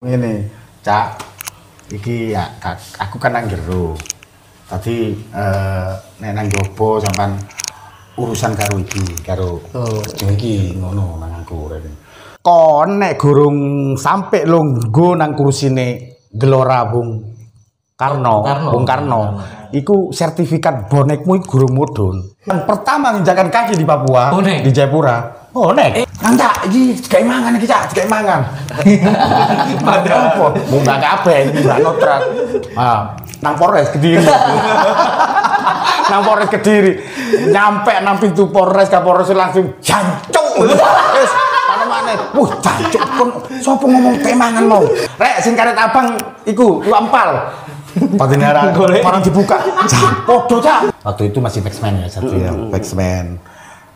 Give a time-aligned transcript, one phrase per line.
[0.00, 0.32] Ini,
[0.80, 1.20] Cak.
[1.92, 2.48] Iki ya
[2.96, 3.92] aku kan nang jero.
[4.64, 5.92] Tadi eh
[6.24, 7.36] nek nang jopo sampean
[8.16, 10.00] urusan karo iki, karo Oh.
[10.24, 11.92] Iki ngono nang aku rene.
[12.40, 17.20] Kon nek gurung sampe lungguh nang kursine Gelora Bung
[17.92, 18.70] Karno, Karno.
[18.72, 19.20] Bung Karno.
[19.68, 22.16] Iku sertifikat bonekmu iku gurung mudhun.
[22.48, 24.64] Yang pertama nginjakan kaki di Papua, Bonek?
[24.64, 25.39] di Jayapura.
[25.50, 26.06] Bonek.
[26.22, 28.40] Nang Cak, iki gawe mangan iki Cak, gawe mangan.
[29.86, 30.46] Padahal apa?
[30.70, 32.22] Munggah kabeh iki mbak notrat.
[32.78, 34.22] Ah, nang Polres Kediri.
[36.10, 36.92] nang Polres Kediri.
[37.50, 40.46] Nyampe nang pintu Polres Kapolres langsung jancuk.
[40.62, 41.32] Wis
[41.66, 42.14] ana maneh.
[42.30, 44.86] Wah, jancuk kon sapa ngomong temangan mau.
[45.18, 46.14] Rek sing karet abang
[46.46, 47.50] iku iku ampal.
[47.90, 48.64] Padahal arah
[49.02, 49.58] orang dibuka.
[49.90, 50.94] Cak, podo cak.
[51.02, 53.34] Waktu itu masih Baxman ya, satu ya, Baxman.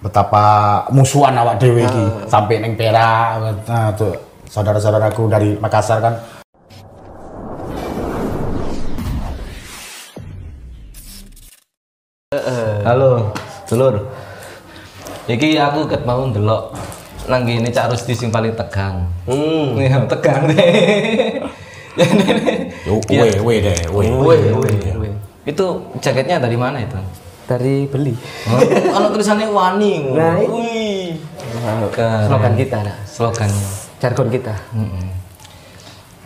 [0.05, 0.45] Betapa
[0.93, 3.41] musuhan awak dewe iki sampai neng Perak.
[3.65, 4.13] Nah, tuh
[4.53, 6.15] saudara-saudaraku dari Makassar kan
[12.85, 13.33] Halo,
[13.65, 14.13] dulur.
[15.25, 16.77] Iki aku ket mau ndelok
[17.25, 19.09] nang ngene Cak Rusdi sing paling tegang.
[19.25, 21.41] Hmm, ya tegang deh.
[21.97, 22.05] Ya.
[22.85, 24.05] Yo, we, we deh, we.
[24.13, 25.11] Woi, woi, woi.
[25.49, 27.24] Itu jaketnya dari mana itu?
[27.45, 28.17] Dari beli
[28.49, 28.61] Oh,
[28.93, 30.13] Kalau tulisannya wani.
[30.17, 31.17] Nah, Wih.
[32.29, 33.67] Slogan kita nah Slogannya.
[34.01, 34.53] jargon kita.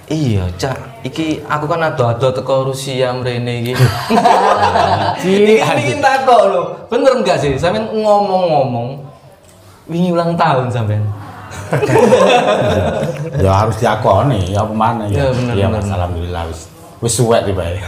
[0.08, 1.04] Iya, Cak.
[1.04, 3.72] Iki aku kan ado-ado teko Rusia mrene iki.
[5.22, 6.62] Iki iki takok lho.
[6.88, 7.54] Bener enggak sih?
[7.54, 8.98] Sampeyan ngomong-ngomong
[9.84, 11.04] wingi ulang tahun sampean.
[13.44, 15.28] ya harus diakoni, ya apa mana ya.
[15.28, 15.92] Ya, bener, Ya, bener.
[15.92, 17.78] Alhamdulillah wis wis suwek tiba ya.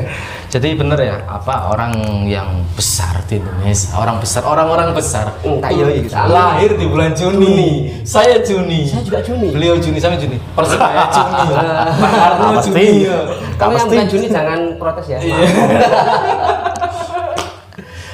[0.54, 1.92] Jadi bener ya, apa orang
[2.24, 5.34] yang besar di Indonesia, orang besar, orang-orang besar.
[5.42, 6.30] Hmm, tak yoi, kita.
[6.30, 7.90] lahir di bulan Juni.
[8.02, 8.86] Saya Juni.
[8.86, 9.50] Saya juga Juni.
[9.50, 10.38] Beliau Juni, saya Juni.
[10.54, 11.42] Persebaya Juni.
[11.98, 12.70] Pak Pasti.
[12.70, 12.86] Juni.
[13.54, 15.36] kamu yang bukan Juni jangan protes ya Iya.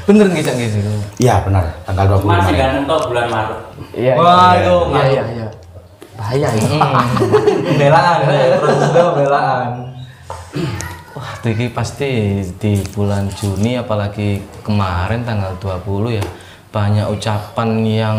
[0.03, 0.71] Bener nggih Cak nggih.
[1.21, 2.57] Iya benar, tanggal 20 Masih kemarin.
[2.57, 3.61] gak nentok bulan Maret.
[3.93, 4.59] iya Wah, iya.
[4.59, 5.47] itu iya iya iya
[6.17, 6.63] bahaya ya
[7.65, 9.69] Pembelaan, ya, proses pembelaan.
[11.17, 16.25] Wah, ini pasti di bulan Juni apalagi kemarin tanggal 20 ya
[16.71, 18.19] banyak ucapan yang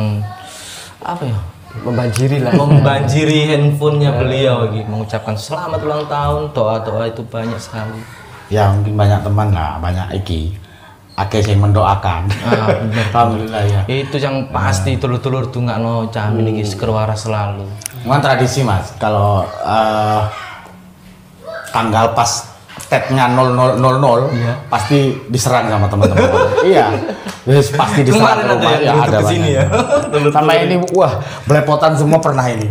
[1.00, 1.40] apa ya?
[1.72, 8.22] membanjiri lah membanjiri handphonenya beliau gitu mengucapkan selamat ulang tahun doa-doa itu banyak sekali
[8.52, 10.52] Ya mungkin banyak teman lah, banyak iki.
[11.16, 12.28] Akeh yang mendoakan.
[12.44, 12.68] Ah.
[13.16, 13.82] Alhamdulillah ya.
[13.88, 17.68] itu yang pasti tulur-tulur tuh nggak no camin ini sekerwara selalu
[18.04, 20.22] Memang tradisi mas, kalau eh,
[21.72, 22.48] tanggal pas
[22.88, 23.80] tetnya 0000
[24.32, 24.54] Iya.
[24.68, 26.28] pasti diserang sama teman-teman.
[26.68, 26.92] iya,
[27.42, 28.72] Yes, pasti diserang Kemarin ke ada rumah.
[28.78, 29.68] Ya, ada ke sini banyak.
[30.20, 30.30] ya.
[30.30, 32.68] Sama ini, wah belepotan semua pernah ini.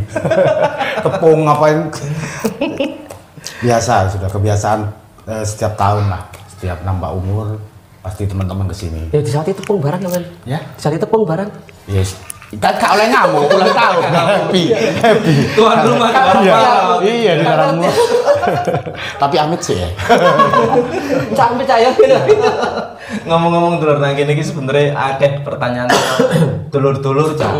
[1.04, 1.88] Tepung ngapain?
[3.60, 4.80] Biasa sudah kebiasaan
[5.26, 7.46] eh, setiap tahun lah, setiap nambah umur
[8.00, 9.12] pasti teman-teman ke sini.
[9.12, 11.52] ya di saat itu tepung barang kan Ya, di saat itu tepung barang
[11.84, 12.16] yes.
[12.58, 15.34] Kan gak oleh ngamuk ulang tahun, happy, happy.
[15.54, 16.58] Tuan rumah di Iya,
[17.06, 17.94] iya di dalam rumah.
[19.22, 19.86] Tapi Amit sih ya.
[21.60, 21.94] percaya
[23.30, 25.86] ngomong-ngomong dulur nang kene iki sebenarnya akeh pertanyaan
[26.74, 27.54] dulur-dulur cak.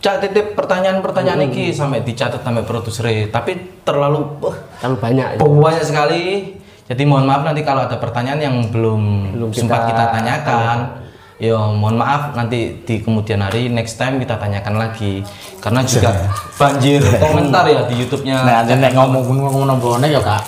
[0.00, 5.38] Cak titip pertanyaan-pertanyaan iki sampai dicatat sampai produser tapi terlalu wah, terlalu banyak ya.
[5.40, 6.22] banyak sekali.
[6.90, 10.78] Jadi mohon maaf nanti kalau ada pertanyaan yang belum, Belum sempat kita kita tanyakan
[11.40, 15.24] ya mohon maaf nanti di kemudian hari next time kita tanyakan lagi
[15.56, 16.12] karena juga
[16.60, 20.42] banjir komentar ya di YouTube-nya Nah, nek ngomong ngomong bonek ya kak.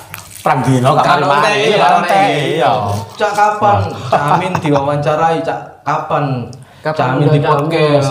[0.44, 1.80] Perang dino kak Kan mari mari.
[1.80, 2.36] ontek, Iya.
[2.60, 2.72] Iya.
[3.16, 3.78] Cak kapan?
[4.10, 6.24] Camin diwawancarai, cak kapan?
[6.82, 8.10] Kapan Camin di podcast.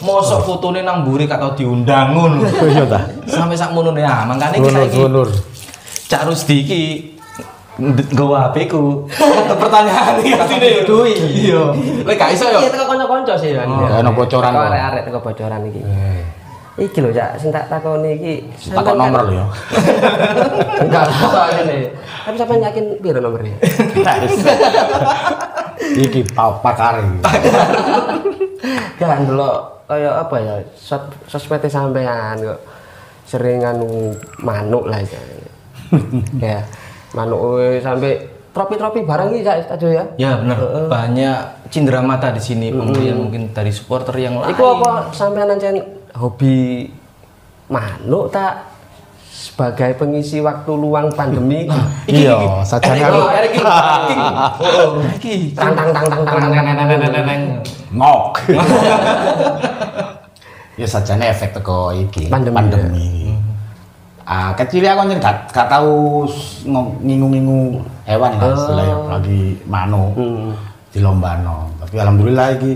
[0.00, 2.40] Mosok fotone nang mburi atau diundang ngono.
[2.64, 3.04] Iya ta.
[3.28, 5.02] Sampai sak ngono ya, makane kita iki.
[6.08, 6.82] Cak Rusdi iki
[7.76, 9.02] nggawa HP ku.
[9.50, 11.12] Pertanyaan iki artine duwi.
[11.14, 11.62] Iya.
[12.02, 12.68] Lek gak iso iya yo.
[12.68, 14.64] teko kanca-kanca sih kan Gak ono bocoran kok.
[14.64, 15.82] arek-arek teko bocoran iki
[16.74, 18.32] iki lho cak sing tak takoni iki
[18.66, 19.46] Takut sampean nomor kan- lho ya.
[20.82, 21.82] enggak soalnya nih
[22.20, 23.54] tapi sampean yakin piro nomornya
[25.94, 27.18] Iki pa- pakar iki.
[29.00, 29.50] kan dulu
[29.84, 32.58] kayak apa ya sos sosmednya sampean kok
[33.22, 35.20] sering anu manuk lah ya
[36.40, 36.58] ya
[37.14, 37.40] manuk
[37.78, 38.12] sampai
[38.50, 41.38] tropi-tropi barang iki Cak, aduh ya Ya bener, banyak
[41.70, 44.54] cindera mata di sini pemberian mungkin dari supporter yang lain.
[44.54, 45.82] Iku apa sampean ancen
[46.14, 46.86] hobi
[47.66, 48.70] manuk tak
[49.34, 51.66] sebagai pengisi waktu luang pandemi
[52.06, 53.60] Iya, sajane aku Oh, iki.
[55.18, 55.36] Iki.
[55.58, 57.42] tang tang tang tang tang tang tang tang tang tang
[57.90, 58.26] ngok.
[60.74, 63.23] Ya sajane efek teko iki Pandemi, pandemi.
[64.24, 66.24] Ah kecil aku kan gak, gak tahu
[67.04, 70.16] ngingu-ngingu hewan lah istilahnya lagi mano
[70.88, 72.72] di lombano tapi alhamdulillah iki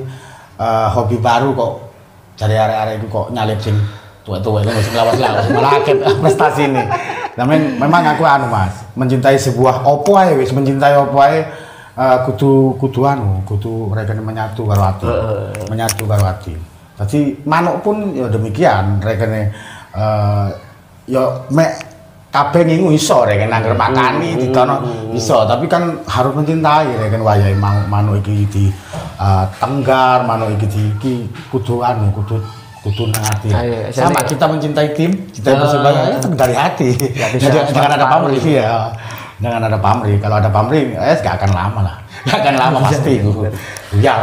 [0.60, 1.72] eh, hobi baru kok
[2.38, 3.74] cari area-area itu kok nyalip sing
[4.22, 5.72] tua-tua itu sing lawas-lawas malah
[6.22, 6.84] prestasi ini.
[7.34, 11.42] Tapi memang aku anu mas mencintai sebuah opo ae wis mencintai opo ae
[11.98, 15.06] eh, kudu kudu anu kudu mereka menyatu karo ati.
[15.66, 16.54] Menyatu karo ati.
[16.98, 19.50] Jadi manuk pun ya demikian rekene
[19.94, 20.46] eh
[21.08, 21.70] ya mek
[22.28, 24.84] kabeh ngingu iso rekene nangger makani ditono
[25.16, 25.49] iso.
[25.49, 27.56] tapi kan harus mencintai rekene wayahe
[27.88, 28.64] manuk iki di
[29.16, 31.14] eh, tenggar manuk iki di iki
[31.49, 32.37] kudu anu kudu
[32.84, 36.88] kudu nang hati Ayo, sama jadi- kita mencintai tim cintai persebaya itu dari hati.
[36.94, 38.93] Bisa Jadi, jangan ada pamrih ya
[39.38, 41.96] jangan ada pamrih kalau ada pamrih eh gak akan lama lah
[42.26, 43.52] gak akan lama pasti buyar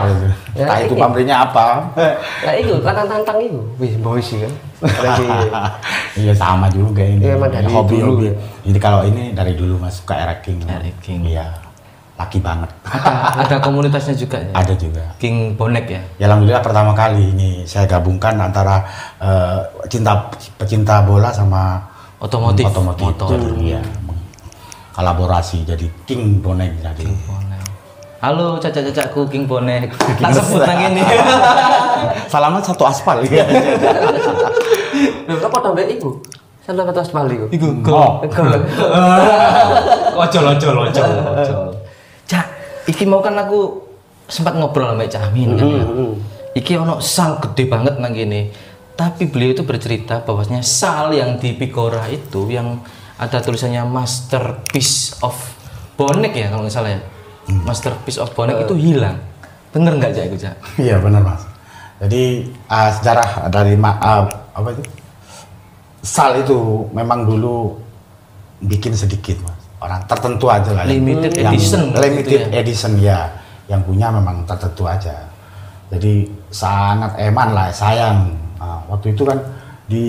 [0.06, 1.02] itu Ya, entah itu ini.
[1.02, 1.68] pamrihnya apa
[2.40, 3.60] Lah itu tantang-tantang itu.
[3.76, 4.54] Wih, boy sih kan.
[4.80, 5.28] Lagi
[6.22, 8.34] iya sama juga ini Iya, emang dari hobi dulu hobi ya.
[8.64, 11.28] jadi kalau ini dari dulu mas suka era king Era King.
[11.28, 11.52] iya
[12.16, 13.12] laki banget Ada,
[13.42, 14.52] ada komunitasnya juga ya.
[14.54, 16.02] ada juga King Bonek ya.
[16.16, 18.80] Ya alhamdulillah pertama kali ini saya gabungkan antara
[19.18, 21.84] eh, cinta pecinta bola sama
[22.16, 22.64] Otomotif.
[22.66, 23.12] otomotif.
[23.12, 23.30] Motor.
[23.60, 23.84] Ya,
[24.96, 27.04] kolaborasi jadi King Bonek jadi.
[27.04, 27.62] Bonek.
[28.24, 29.92] Halo caca-cacaku King Bonek.
[30.24, 31.04] Tak sebut nang ini.
[32.32, 33.44] Salamnya satu aspal ya.
[35.28, 36.16] Lho, apa tambah iku?
[36.64, 37.46] Sampai atas pali iku.
[37.52, 38.24] Iku Oh.
[40.24, 41.62] Ojol ojol ojol ojol.
[42.26, 42.46] Cak,
[42.88, 43.84] iki mau kan aku
[44.32, 45.86] sempat ngobrol sama Cak Amin kan ya.
[46.56, 48.48] Iki ono sal gede banget nang gini.
[48.96, 52.80] Tapi beliau itu bercerita bahwasanya sal yang di Pigora itu yang
[53.16, 55.36] ada tulisannya Masterpiece of
[55.96, 57.02] Bonek ya kalau nggak salah ya.
[57.64, 59.16] Masterpiece of Bonek itu hilang.
[59.72, 60.56] Bener nggak Cak itu Cak?
[60.76, 61.44] Iya benar mas.
[61.96, 64.84] Jadi ah, sejarah dari ma- ah, apa itu
[66.02, 66.58] sal itu
[66.92, 67.80] memang dulu
[68.62, 69.56] bikin sedikit mas.
[69.80, 70.84] Orang tertentu aja lah.
[70.84, 72.48] yang- Limited yang edition Limited ya.
[72.56, 73.20] edition ya.
[73.66, 75.16] Yang punya memang tertentu aja.
[75.88, 78.32] Jadi sangat eman lah sayang.
[78.58, 79.40] Ah, waktu itu kan
[79.86, 80.06] di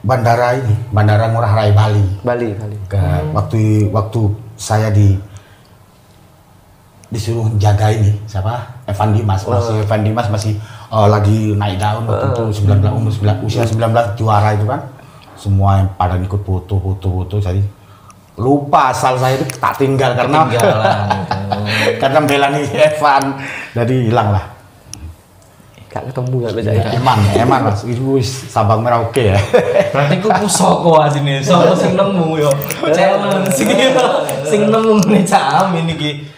[0.00, 2.04] bandara ini, Bandara Ngurah Rai Bali.
[2.24, 2.76] Bali, Bali.
[2.88, 3.00] Ke,
[3.36, 4.20] waktu waktu
[4.56, 5.16] saya di
[7.10, 8.62] disuruh jaga ini siapa?
[8.86, 10.54] Evan Dimas masih Evan Dimas masih
[10.94, 14.80] eh, lagi naik daun waktu itu 19 umur 19 usia 19 juara itu kan.
[15.34, 17.64] Semua yang pada ikut foto foto foto jadi
[18.38, 21.98] lupa asal saya itu tak tinggal karena Ketinggalan itu.
[21.98, 23.24] karena belani Evan.
[23.74, 24.59] Jadi hilang lah
[25.90, 26.86] Gak ketemu gak bisa ya.
[27.02, 29.38] eman eman mas itu Sabang Merauke ya
[29.90, 32.50] Berarti ku pusoko asine, sapa sing nemu yo.
[32.94, 33.66] Challenge sing
[34.46, 36.30] sing nemu nih Cak Amin iki.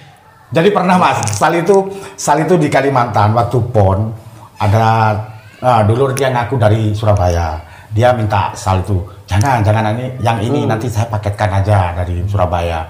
[0.52, 1.84] Jadi pernah mas, sal itu
[2.16, 4.08] sal itu di Kalimantan waktu pon
[4.56, 5.20] ada
[5.60, 7.60] nah, dulu dia ngaku dari Surabaya.
[7.93, 12.88] Dia minta sal itu jangan jangan ini yang ini nanti saya paketkan aja dari Surabaya.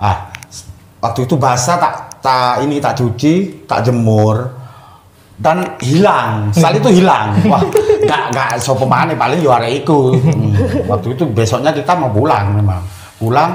[0.00, 0.32] Ah
[1.04, 1.94] waktu itu basah tak
[2.24, 4.57] tak ini tak cuci tak jemur
[5.38, 6.50] dan hilang.
[6.50, 7.38] Sal itu hilang.
[7.50, 7.62] Wah
[8.04, 10.18] nggak nggak so pemane paling arek iku.
[10.18, 10.50] Hmm,
[10.90, 12.82] waktu itu besoknya kita mau pulang memang.
[13.18, 13.54] Pulang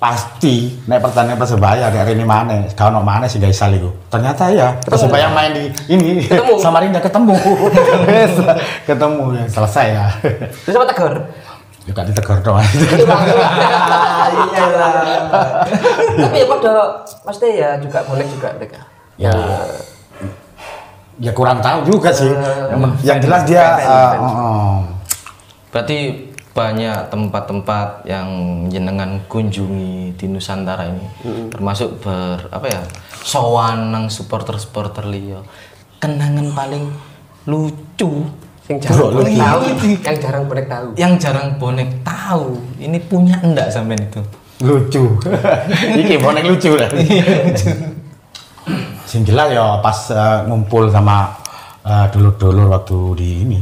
[0.00, 4.72] pasti naik pertandingan persebaya dari ini mana kalau mana sih guys sal itu ternyata ya
[4.80, 6.56] persebaya main di ini Ketemu.
[6.64, 7.36] Samarinda ketemu.
[8.88, 10.08] Ketemu ya selesai ya.
[10.64, 11.14] Terus apa tegur?
[11.80, 13.08] juga ditegur doang Iya
[14.78, 14.92] lah.
[16.16, 16.72] Tapi ya pada
[17.24, 18.80] pasti ya juga bonek juga mereka.
[19.20, 19.32] ya
[21.20, 22.32] ya kurang tahu juga sih
[22.72, 24.76] yang, yang jelas dia oh, oh.
[25.70, 28.26] Berarti banyak tempat-tempat yang
[28.66, 31.06] jenengan kunjungi di Nusantara ini.
[31.46, 32.82] Termasuk ber apa ya?
[33.22, 35.46] Sowan nang supporter-supporter liya.
[36.02, 36.90] Kenangan paling
[37.46, 38.26] lucu
[38.66, 39.60] Yang jarang bonek tahu.
[40.02, 40.88] Yang jarang bonek tahu.
[40.98, 42.46] yang jarang bonek tahu.
[42.82, 44.22] Ini punya enggak sampean itu?
[44.60, 45.16] lucu
[46.00, 46.90] iki bonek lucu lah
[49.10, 51.34] sing jelas ya pas eh, ngumpul sama
[51.82, 53.60] eh, dulur-dulur waktu di ini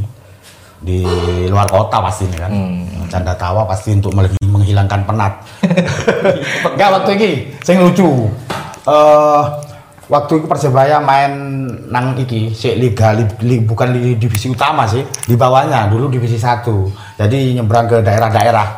[0.79, 1.03] di
[1.49, 2.51] luar kota pasti ini kan.
[3.09, 4.13] Canda tawa pasti untuk
[4.45, 5.33] menghilangkan penat.
[6.77, 7.31] Enggak waktu ini
[7.65, 8.29] sing lucu.
[8.87, 9.43] Eh
[10.09, 11.33] waktu itu persebaya main
[11.93, 16.39] nang iki si liga li- li- bukan di divisi utama sih di bawahnya dulu divisi
[16.39, 16.89] satu.
[17.19, 18.69] Jadi nyebrang ke daerah-daerah.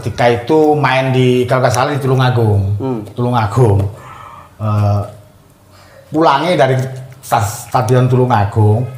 [0.00, 2.74] Ketika itu main di kalau nggak salah di Tulungagung.
[3.14, 3.86] Tulungagung.
[4.58, 5.00] Eh,
[6.16, 6.80] pulangnya dari
[7.20, 8.88] stadion Tulungagung.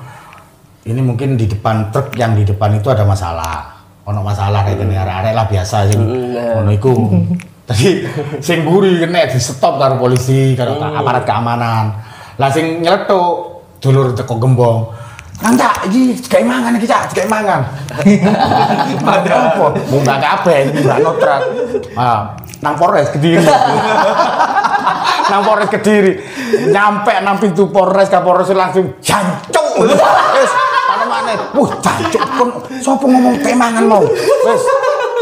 [0.86, 3.74] Ini mungkin di depan truk yang di depan itu ada masalah.
[4.06, 6.00] Ono masalah kayak gini arek lah biasa sing
[6.38, 6.94] ono iku.
[7.68, 8.00] Tadi
[8.40, 11.92] sing buri kena di stop karo polisi karo aparat keamanan.
[12.38, 14.94] Lah sing nyeletuk dulur teko gembong.
[15.38, 17.62] Kang Cak, iki digawe mangan iki Cak, digawe mangan.
[19.06, 19.54] Padahal.
[19.54, 19.66] Apa?
[19.86, 21.42] Munggah kabeh iki mbak notrat.
[21.94, 23.46] Ah, nang Polres Kediri.
[25.30, 26.12] nang Polres Kediri.
[26.72, 29.84] Nyampe nang pintu Polres Kapolres langsung jancuk.
[29.84, 30.50] Wis,
[30.88, 31.32] mana-mana.
[31.54, 32.48] Wah, jancuk pun
[32.80, 34.04] sapa ngomong teh mangan mau.
[34.04, 34.62] Wis.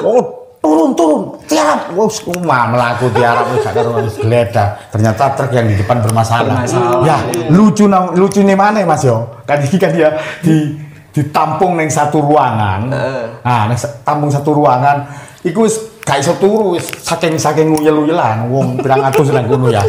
[0.04, 0.22] Oh,
[0.60, 1.22] turun turun.
[1.46, 1.94] Tiarap.
[1.94, 3.46] Wes kumah melaku tiarap.
[3.54, 7.16] Wes karo wis geledah ternyata truk yang di depan bermasalah, Bermasalah, ya
[7.54, 9.24] lucu nang lucu nih mana mas yo.
[9.46, 10.74] Kan ini kan dia di
[11.14, 12.92] ditampung neng satu ruangan.
[13.40, 15.08] Nah neng tampung satu ruangan.
[15.46, 19.82] Iku wis gak iso turu wis saking saking nguyel-uyelan wong pirang atus nang kono ya.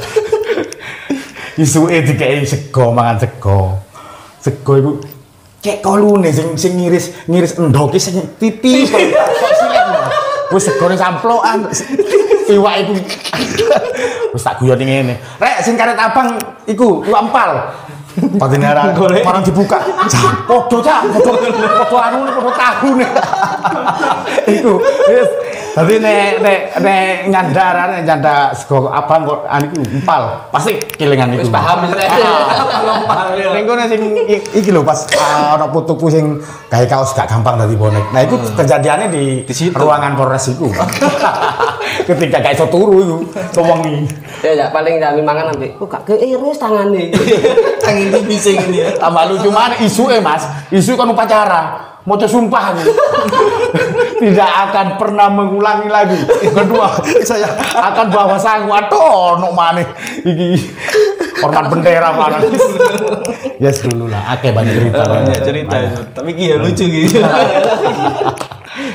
[1.61, 3.77] Isuke dikei sego mangan sego.
[4.41, 4.91] Sego iku
[5.61, 8.25] cek kolune sing sing ngiris ngiris endoke sing lho.
[10.57, 11.69] wis segone samplokan.
[12.49, 12.93] Iwak iku.
[14.33, 15.13] Wis tak guyoni ngene.
[15.37, 16.33] Rek sing karet abang
[16.65, 17.77] iku iwak empal
[18.17, 19.77] Padahal arah orang dibuka,
[20.09, 23.09] cak, podo cak, podo, podo anu podo tahu nih.
[24.57, 25.29] Iku, wis.
[25.77, 31.45] Tapi nek nek nek nyandar nek nyanda sego abang kok anu empal, pasti kelingan iku.
[31.45, 31.93] Wis paham wis.
[33.53, 34.01] Ning kono sing
[34.57, 36.41] iki lho pas ah, ana putuku sing
[36.73, 38.09] gawe kaos gak gampang dadi bonek.
[38.09, 39.77] Nah iku kejadiannya di, Di situ.
[39.77, 40.65] ruangan Polres iku.
[42.09, 43.17] Ketika gak iso turu iku,
[43.53, 44.09] kewengi.
[44.41, 47.13] Ya ya paling kami mangan ambek, kok gak keiris tangane.
[47.85, 48.95] Tangan ini bisa gini ya.
[48.95, 51.87] Tambah lucu mana isu eh mas, isu kan upacara.
[52.07, 52.87] Mau sumpah nih.
[54.23, 56.15] Tidak akan pernah mengulangi lagi.
[56.55, 56.87] Kedua,
[57.27, 59.83] saya akan bawa sang waduh, no mana
[60.23, 60.55] iki
[61.43, 62.39] hormat bendera mana.
[63.59, 65.03] yes dulu lah, akeh banyak cerita.
[65.03, 66.01] Banyak cerita itu.
[66.15, 67.19] Tapi ki ya lucu gitu.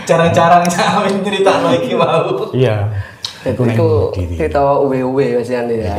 [0.08, 2.48] Cara-cara ngamen cerita lagi mau.
[2.56, 2.90] Iya.
[3.42, 3.62] Itu
[4.14, 5.94] kita uwe-uwe biasanya ya.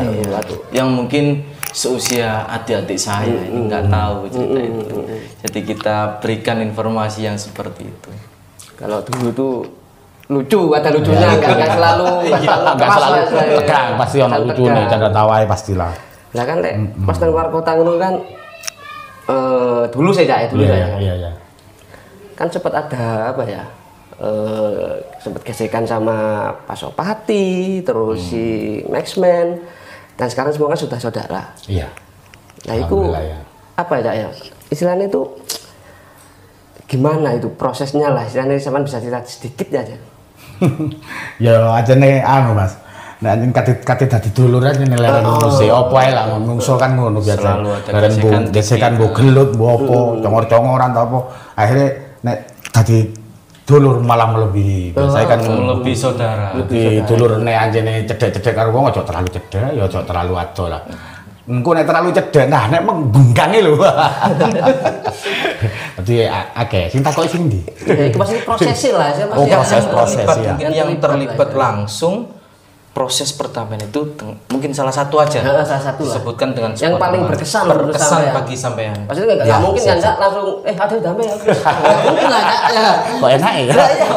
[0.74, 1.26] Yang mungkin
[1.74, 4.98] seusia adik-adik saya ini nggak tahu cerita itu.
[5.42, 8.10] Jadi kita berikan informasi yang seperti itu.
[8.78, 9.56] Kalau dulu tuh
[10.30, 12.96] lucu, ada lucunya, nggak nggak selalu, nggak Iya, selalu, keras
[13.28, 15.92] selalu tegang, pasti ono Selalu lucu nih, canda tawai pastilah.
[16.34, 16.76] Lah kan lek
[17.06, 18.14] pas nang luar kota ngono kan
[19.24, 20.86] eh dulu saya ya, dulu Iya, saya.
[20.86, 21.32] iya, iya, iya.
[22.38, 23.64] Kan sempat ada apa ya?
[24.22, 29.58] Eh sempat gesekan sama Pak Sopati, terus si Maxman
[30.18, 31.42] dan sekarang semua kan sudah saudara.
[31.66, 31.88] Iya.
[32.70, 33.40] Nah itu ya.
[33.76, 34.28] apa ya ya?
[34.70, 35.22] Istilahnya itu
[36.88, 39.98] gimana itu prosesnya lah istilahnya sama bisa cerita sedikit aja.
[41.44, 42.84] ya aja nih anu mas
[43.24, 45.72] Nah, ini kate kate dadi dulur aja nih leren ngono sih.
[45.72, 47.50] Opo ae lah ngungsul kan ngono biasa.
[47.88, 51.20] Leren bu gesekan bu gelut bu opo, congor-congoran ta apa.
[51.56, 51.88] Akhirnya
[52.20, 52.38] nek
[52.76, 53.23] dadi
[53.64, 54.92] dulur malah melebihi.
[54.92, 56.52] Biasanya kan Lebih saudara.
[56.68, 60.82] di dulur nek anjene cedek-cedek karo wong aja terlalu cedek, ya aja terlalu ado lah.
[61.44, 63.76] Engko nek terlalu cedek, nah nek menggunggangi lho.
[66.00, 67.60] Jadi a- akeh sing takoki sing ndi?
[67.86, 70.56] Ya, itu pasti prosesnya lah, saya Oh, pasti proses, proses, ya.
[70.70, 72.32] yang terlibat langsung
[72.94, 74.06] proses pertamanya itu
[74.48, 76.14] mungkin salah satu aja Nah, salah satu lah.
[76.14, 78.34] disebutkan dengan Yang paling berkesan menurut berkesan sampean.
[78.38, 81.36] bagi sampean Pasti nggak Ya, nggak mungkin kan Cak, langsung eh ada damai ya.
[81.36, 82.92] Nggak mungkin lah ya.
[83.18, 83.64] Kok enak ya?
[83.66, 84.08] Lah, iya,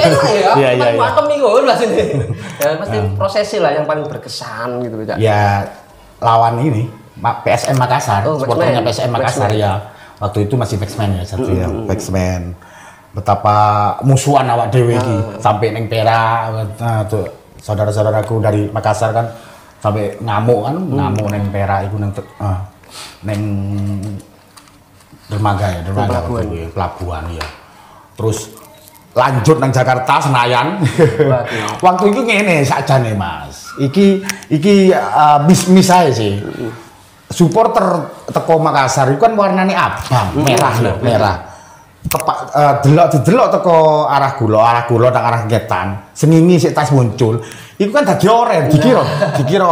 [0.00, 0.30] enak ya.
[0.54, 1.00] Iya, iya, Kan iya.
[1.02, 1.98] Matem nih gue lah sini.
[2.56, 5.16] Ya pasti prosesnya lah yang paling berkesan gitu Cak.
[5.18, 5.66] ya
[6.20, 6.86] lawan ini
[7.20, 8.78] PSM Makassar, Oh, supporternya.
[8.80, 9.90] PSM Makassar ya.
[10.16, 12.54] Waktu itu masih Maxman ya, satu ya, Maxman.
[13.10, 13.56] Betapa
[14.00, 17.26] musuhan awak dewe iki sampai neng Perak nah, tuh
[17.60, 19.26] saudara-saudaraku dari Makassar kan
[19.80, 22.58] sampai ngamuk kan, ngamuk neng Perak itu neng ah,
[23.24, 23.40] neng
[25.30, 26.46] dermaga ya, dermaga pelabuhan.
[26.50, 27.46] ya, pelabuhan ya.
[28.18, 28.38] Terus
[29.14, 30.82] lanjut nang Jakarta Senayan.
[31.84, 33.70] Waktu itu ngene sakjane Mas.
[33.78, 34.06] Iki
[34.50, 36.32] iki uh, bis-bis ae sih.
[37.30, 41.49] Supporter teko Makassar itu kan warnane abang, merah lho, merah.
[42.10, 43.76] Tepak uh, delok didelok teko
[44.10, 46.10] arah kula, arah kula nang arah Ngetan.
[46.10, 47.38] Sengingi sik tas muncul.
[47.78, 49.02] Iku kan dadi oren, dikira
[49.38, 49.66] dikira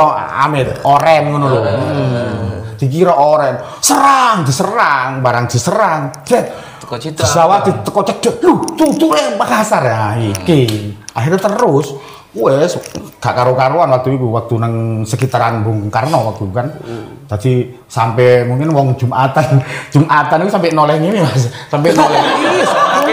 [0.47, 1.61] Amit oren ngono lho.
[1.67, 2.79] Hmm.
[2.79, 3.59] Dikira oren.
[3.83, 6.15] Serang, diserang, barang diserang.
[6.23, 6.47] Jet.
[6.79, 7.27] Teko Citra.
[7.27, 8.35] Pesawat di teko cedek.
[8.47, 10.95] Lu, tutur Makassar ya iki.
[11.19, 11.91] Akhirnya terus
[12.37, 12.77] wes
[13.19, 16.69] gak karu-karuan waktu itu waktu nang sekitaran Bung Karno waktu itu kan.
[17.29, 17.53] Jadi
[17.89, 21.49] sampai mungkin wong Jumatan, Jumatan itu sampai noleh ini Mas.
[21.73, 22.21] Sampai noleh.
[22.21, 22.69] Ih,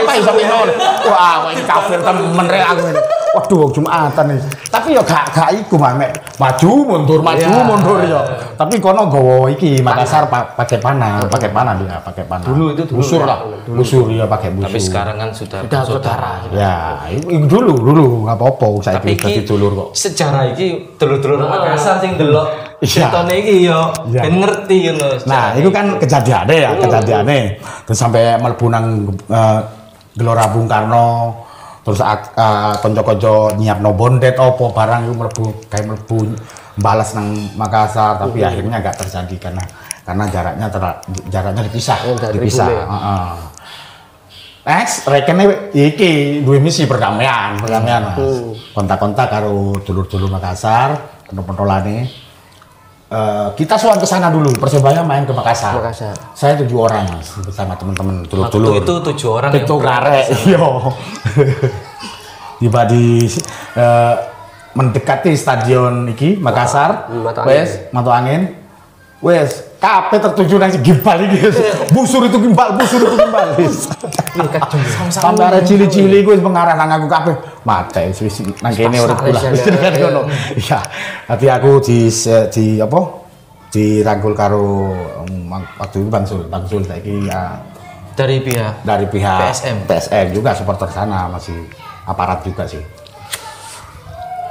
[0.05, 0.75] sampai sampai noleh.
[1.05, 3.01] Wah, ini kafir temen rek aku ini.
[3.35, 4.39] Waduh, wong Jumatan nih.
[4.71, 7.62] Tapi ya gak gak iku mek maju mundur maju Iya.
[7.62, 8.21] mundur ya.
[8.55, 12.47] Tapi kono gowo iki Makassar pa- pakai panah, pakai panah dia, pakai panah.
[12.47, 13.27] Dulu itu dulu busur ya.
[13.27, 14.65] lah, busur ya pakai busur.
[14.65, 16.75] tapi sekarang kan sudah Sudah saudara Ya,
[17.12, 19.88] itu, dulu, dulu nggak apa-apa saya tapi iki dulur kok.
[19.91, 22.47] sejarah iki dulur-dulur Makassar sing delok
[22.77, 23.07] Iya.
[23.07, 24.21] Setone iki yo Iya.
[24.21, 25.07] ben ngerti ngono.
[25.25, 27.39] Nah, itu kan kejadiannya ya, kejadiannya.
[27.83, 28.85] Terus sampai mlebu nang
[29.25, 29.59] eh,
[30.15, 31.36] Gelora Bung Karno,
[31.84, 32.17] terus eh,
[32.79, 36.17] konco-konco nyiapno bondet opo barang itu mlebu kayak mlebu
[36.75, 39.63] balas nang Makassar, tapi akhirnya nggak terjadi karena
[40.05, 42.67] karena jaraknya ter- jaraknya dipisah, Oh, dipisah.
[42.67, 43.31] Heeh.
[44.65, 48.17] Next, rekene iki duwe misi perdamaian, perdamaian Mas.
[48.74, 52.25] Kontak-kontak karo dulur-dulur Makassar, pentol-pentolane.
[53.05, 55.77] Eh, kita soal ke sana dulu, Persebaya main ke Makassar.
[55.77, 56.17] Makassar.
[56.33, 58.81] Saya tujuh orang mas, bersama teman-teman Waktu dulur-dulur.
[58.81, 60.57] itu tujuh orang Itu karek, iya.
[62.57, 63.29] Tiba di
[63.77, 64.15] eh,
[64.74, 68.64] mendekati stadion iki Makassar, Mata wes, Mata Angin,
[69.24, 71.51] wes, kape tertuju nang si gimbal iki.
[71.95, 73.48] Busur itu gimbal, busur itu gimbal.
[75.13, 77.31] Sampai ada cili-cili gue mengarah nang aku kape.
[77.63, 79.39] Mate wis nang kene urip kula.
[79.39, 80.22] Ya, Kan ngono.
[80.55, 80.79] Iya.
[81.27, 82.12] Tapi aku di
[82.51, 83.25] di apa?
[83.75, 84.95] dirangkul karo
[85.27, 87.60] um, waktu itu Bang Sul, Bang Sul saiki ya
[88.15, 89.77] dari pihak dari pihak PSM.
[89.84, 91.67] PSM juga supporter sana masih
[92.07, 92.79] aparat juga sih.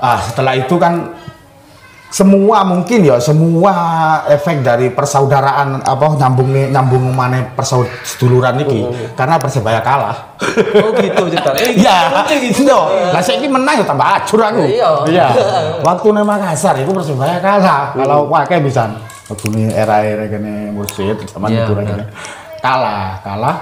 [0.05, 1.17] Ah setelah itu kan
[2.15, 3.75] semua mungkin ya semua
[4.31, 8.87] efek dari persaudaraan apa nyambung nyambung mana persaud seduluran ini
[9.19, 10.39] karena persebaya kalah.
[10.79, 11.51] Oh gitu cerita.
[11.59, 12.71] Eh, Iya, lucu gitu.
[13.11, 14.63] Lah saiki menang ya tambah acur aku.
[14.63, 14.91] Iya.
[15.11, 15.27] Iya.
[15.83, 17.91] Waktu nang Makassar itu persebaya kalah.
[17.91, 18.95] Kalau wae bisa
[19.27, 22.07] waktu ini era-era kene Mursid zaman Iya, itu kene
[22.63, 23.57] kalah, kalah.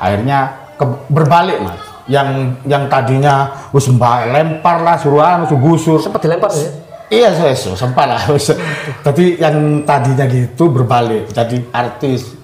[0.00, 0.38] Akhirnya
[0.80, 1.76] ke- berbalik, Mas.
[2.08, 6.00] Yang yang tadinya wis mbak lempar lah suruhan wis busur.
[6.00, 6.87] Sempat dilempar ya?
[7.08, 8.20] Iya, so, so, sempat lah.
[9.06, 12.36] Tapi yang tadinya gitu berbalik jadi artis.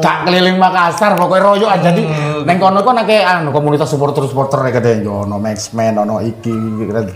[0.00, 2.02] Cak keliling Makassar pokoknya royoan jadi
[2.46, 6.54] neng kono kok nake anu komunitas supporter-supporter ya katanya yo ono Maxman ono iki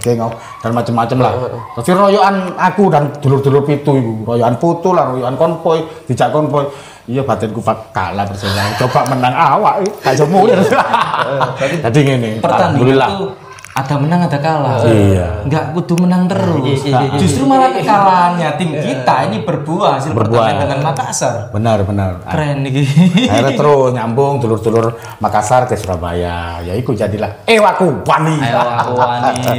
[0.02, 0.18] geng
[0.60, 1.32] dan macam-macam lah.
[1.78, 6.66] Tapi royoan aku dan dulur-dulur pitu iku, royoan putu lah, royoan konvoy, dijak konvoy.
[7.04, 8.80] Iya batinku pak kalah persebaya.
[8.80, 9.84] Coba menang awak,
[10.24, 10.56] mulir.
[11.84, 13.10] Jadi ngene, Pertandingan alhamdulillah.
[13.14, 13.43] itu
[13.74, 14.78] ada menang ada kalah.
[14.80, 15.42] Iya.
[15.42, 16.86] Enggak kudu menang terus.
[16.86, 20.30] iya, iya, Justru malah kekalahannya tim kita ini berbuah hasil Berbuah.
[20.40, 21.34] pertandingan dengan Makassar.
[21.50, 22.22] Benar, benar.
[22.24, 22.86] Keren nih.
[23.26, 24.86] akhirnya terus nyambung dulur-dulur
[25.18, 29.58] Makassar ke Surabaya ya ikut jadilah eh waku wani Ayo aku wani.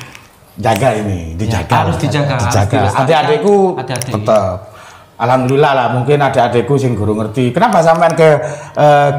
[0.58, 4.12] jaga ini dijaga Ya, harus dijaga, harus dijaga adik-adikku Adik-adik.
[4.14, 4.72] tetap
[5.14, 8.28] alhamdulillah lah mungkin adik-adikku sing guru ngerti kenapa sampean ke
[8.74, 9.10] eh,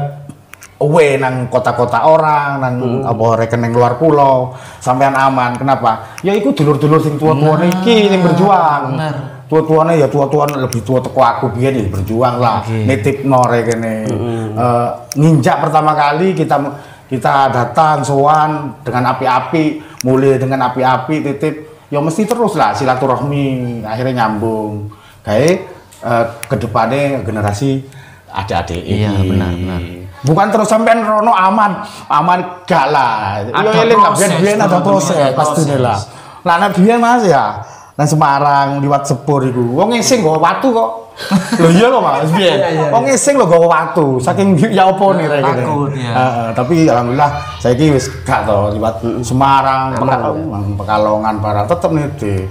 [0.78, 5.58] away nang kota-kota orang nang apa rekening luar pulau sampean aman.
[5.58, 6.18] Kenapa?
[6.22, 8.94] Ya iku dulur-dulur sing tua-tua niki sing berjuang.
[8.94, 9.16] Bener.
[9.48, 12.60] tua-tuanya ya tua-tua lebih tua teko aku biyen ya berjuang lah.
[12.60, 12.84] Oke.
[12.84, 14.04] nitip nore kene.
[14.52, 16.60] Eh, nginjak pertama kali kita
[17.08, 21.54] kita datang sowan dengan api-api mulai dengan api-api titip.
[21.88, 24.92] Ya mesti terus lah silaturahmi akhirnya nyambung.
[25.24, 25.64] Kayak
[26.04, 27.80] eh, ke depannya generasi
[28.28, 29.32] adik-adik Iya, ini.
[29.32, 29.80] benar, benar.
[30.22, 31.78] Bukan terus sampean rono aman
[32.08, 35.78] aman gak lah Ada Yo, eling lah, proses, ada proses ada pasti proses.
[35.78, 35.98] lah
[36.42, 37.62] lah nek biyen mas ya
[37.94, 40.90] nang Semarang liwat sepur iku wong ngising nggawa watu kok
[41.60, 42.58] lho iya kok mas biyen
[42.90, 45.42] wong ngising lho nggawa watu saking ya opo nih rek.
[45.42, 46.12] Takut, ya.
[46.14, 50.34] Heeh, tapi alhamdulillah saiki wis gak to liwat Semarang Peka-
[50.78, 52.46] Pekalongan barang tetep nitip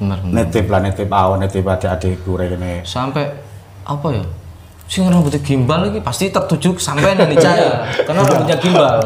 [0.00, 0.32] Bener, bener.
[0.44, 3.32] nitip lah nitip awon nitip adik-adikku rek Sampai
[3.84, 4.24] apa ya?
[4.90, 8.98] Sing rambutnya gimbal lagi pasti tertuju sampai nih cahaya karena rambutnya gimbal.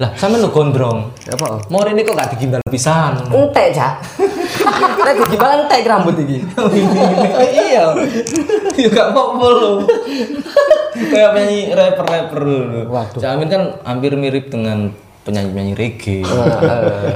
[0.00, 1.12] Lah, sampai lu gondrong.
[1.28, 1.68] Apa?
[1.68, 3.28] Mau ini kok gak digimbal pisan.
[3.28, 3.92] Entek, Cak.
[5.04, 6.40] Nek gimana entek rambut iki?
[7.60, 7.92] iya.
[8.72, 9.72] Ya gak apa-apa lu.
[11.12, 12.80] Kayak penyanyi rapper-rapper dulu.
[12.88, 13.20] Waduh.
[13.20, 14.96] Cak Amin kan hampir mirip dengan
[15.28, 16.24] penyanyi-penyanyi reggae.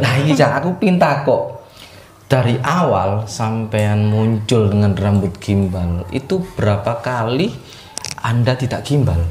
[0.04, 1.64] nah ini Cak, aku pinta kok.
[2.28, 7.80] Dari awal sampean muncul dengan rambut gimbal, itu berapa kali
[8.22, 9.18] Anda tidak gimbal?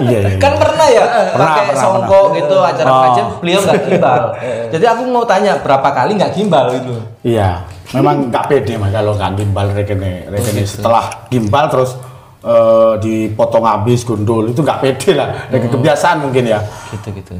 [0.00, 2.94] iya iya kan pernah ya Pernah, pakai pernah, songko gitu acara Oh.
[2.96, 4.22] pengajian beliau nggak gimbal
[4.68, 9.14] jadi aku mau tanya berapa kali nggak gimbal gitu Iya, memang nggak pede mas kalau
[9.14, 10.80] nggak gimbal rekene, rekene gitu.
[10.80, 11.94] setelah gimbal terus
[12.42, 15.72] eh, dipotong habis gundul itu nggak pede lah, Rek- Hmm.
[15.72, 16.58] kebiasaan mungkin ya.
[16.90, 17.34] gitu gitu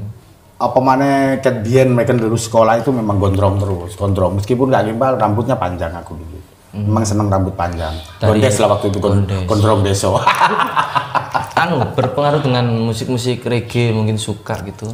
[0.55, 5.59] Apa mana biyen mereka dulu sekolah itu memang gondrong terus, gondrong meskipun nggak gimbal rambutnya
[5.59, 6.38] panjang aku dulu.
[6.72, 7.92] Memang seneng rambut panjang.
[7.92, 8.18] Hmm.
[8.18, 9.44] Dari- Gondes lah waktu itu Gondes.
[9.44, 10.16] gondrong deso.
[11.62, 14.90] anu berpengaruh dengan musik-musik reggae mungkin suka gitu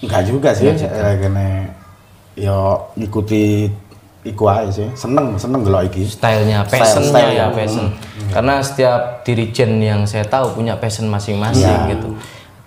[0.00, 1.76] Enggak juga sih, rekene
[2.32, 3.68] yo ikuti
[4.22, 4.88] iku aja sih.
[4.94, 6.08] Seneng, seneng delok iki.
[6.08, 7.54] stylenya Style- passionnya style, ya hmm.
[7.54, 7.86] passion
[8.30, 11.92] karena setiap dirijen yang saya tahu punya passion masing-masing Iya.
[11.92, 12.16] gitu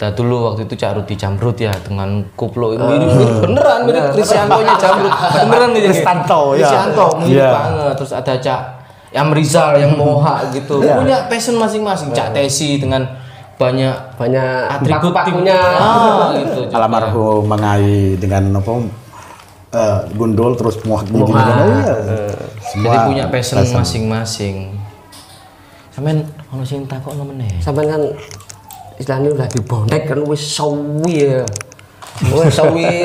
[0.04, 2.84] ada dulu waktu itu Cak Rudi Jamrut ya dengan kuplo itu.
[2.84, 5.14] Mirip, mirip beneran mirip Krisyanto-nya Jamrut.
[5.48, 6.68] Beneran nih Kristanto, ya.
[6.68, 7.50] Kristianto mirip Iya.
[7.56, 7.94] banget.
[8.04, 8.62] Terus ada Cak
[9.16, 10.84] yang Rizal yang Moha gitu.
[10.84, 12.12] Punya passion masing-masing.
[12.12, 13.08] Cak Tesi dengan
[13.56, 16.84] banyak banyak atribut pakunya ah, gitu juga.
[16.84, 18.74] Almarhum mengai dengan apa?
[19.74, 22.30] Eh, gundul terus muak gini gini kan iya.
[22.78, 24.78] jadi punya passion masing-masing.
[25.90, 27.62] Sampean ono sing takokno meneh?
[27.62, 28.02] Sampai kan
[29.04, 31.44] istilahnya udah dibonek kan wis sawi ya
[32.32, 33.04] wis sawi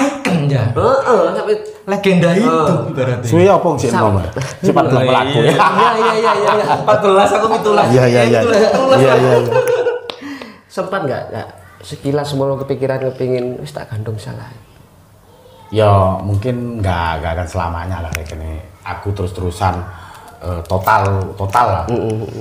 [0.00, 2.48] icon ya heeh sampai legenda itu
[2.94, 4.16] ibaratnya Suwi apa sih nom?
[4.62, 5.52] Cepat belum pelaku ya.
[5.52, 6.66] iya iya iya iya iya.
[6.86, 8.40] 14 aku pitulah Iya iya iya.
[8.40, 9.12] Iya iya.
[9.18, 9.60] iya.
[10.70, 11.48] sempat nggak nggak
[11.82, 14.48] sekilas semua kepikiran kepingin wis tak gandung salah
[15.70, 18.58] Ya mungkin nggak nggak akan selamanya lah kayak gini.
[18.82, 19.30] Aku terus
[20.40, 21.04] terusan total
[21.36, 21.84] total lah.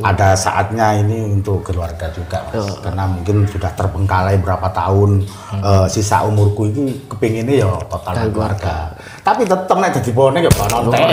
[0.01, 2.63] Ada saatnya ini untuk keluarga juga mas.
[2.79, 5.23] Karena mungkin sudah terbengkalai berapa tahun
[5.59, 8.95] eh, sisa umurku ini kepinginnya ya total Dan keluarga.
[9.19, 10.99] Tapi tetep nek jadi bonek ya bonek.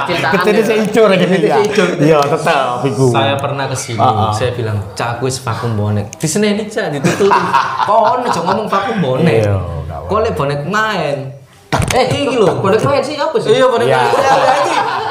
[0.00, 0.64] Kecintaan Kecil ya.
[0.64, 1.56] sih hijau lagi nih ya.
[2.00, 3.12] Iya tetap iku.
[3.12, 4.00] saya pernah ke sini
[4.32, 7.28] saya bilang cak wis vakum bonek di sini ini cak ditutup
[7.84, 9.60] kau aja ngomong vakum bonek Iya,
[10.08, 11.28] kau lek bonek main
[11.92, 14.00] eh iki lho bonek main sih apa sih iya bonek Iya.
[14.00, 14.64] main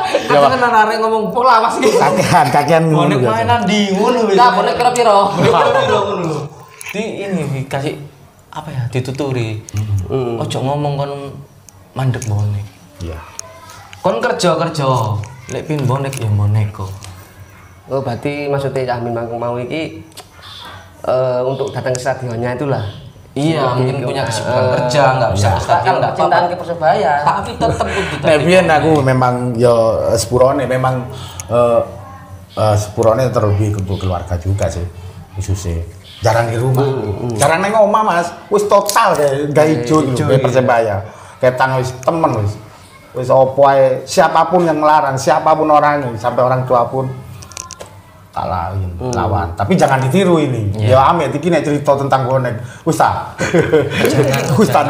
[0.09, 3.33] ya lagi kadang kan anak ngomong pola lawas gitu Kakean kakean bonek ngono biasa.
[3.35, 4.35] mainan di ngono wis.
[4.37, 5.19] Enggak, bonek kira piro
[6.89, 7.95] di ini dikasih
[8.49, 9.61] apa ya dituturi.
[10.41, 11.13] Ojo ngomong kon
[11.93, 12.65] mandek bonek.
[13.05, 13.19] Iya.
[14.01, 14.87] kon kerja kerja
[15.51, 16.89] lek pin bonek ya bonek kok.
[17.89, 20.01] Oh berarti maksudnya Amin Mangkung mau iki
[21.03, 22.85] eh, untuk datang ke stadionnya itulah
[23.37, 26.47] iya mungkin punya kesibukan kerja nggak bisa ke Kan stadion nggak apa-apa.
[26.49, 27.13] ke persebaya.
[27.21, 29.75] Tapi tetep kudu Nek biyen aku memang yo
[30.17, 31.05] sepurone memang
[31.49, 31.81] eh
[32.57, 34.85] eh, sepurone terlebih ke keluarga juga sih
[35.37, 35.85] khususnya.
[36.19, 36.83] Jarang di rumah.
[37.39, 38.27] Jarang neng omah mas.
[38.51, 40.95] Wis total kayak gak ijo gitu kayak persebaya.
[41.39, 42.53] Kayak tang wis temen wis.
[43.15, 43.63] Wis opo
[44.03, 47.07] siapa pun yang ngelarang siapa pun orangnya sampai orang tua pun
[48.29, 49.49] kalahin lawan.
[49.57, 50.69] Tapi jangan ditiru ini.
[50.77, 53.33] Ya amit iki nek cerita tentang bonek wis ta?
[54.59, 54.85] Wis ta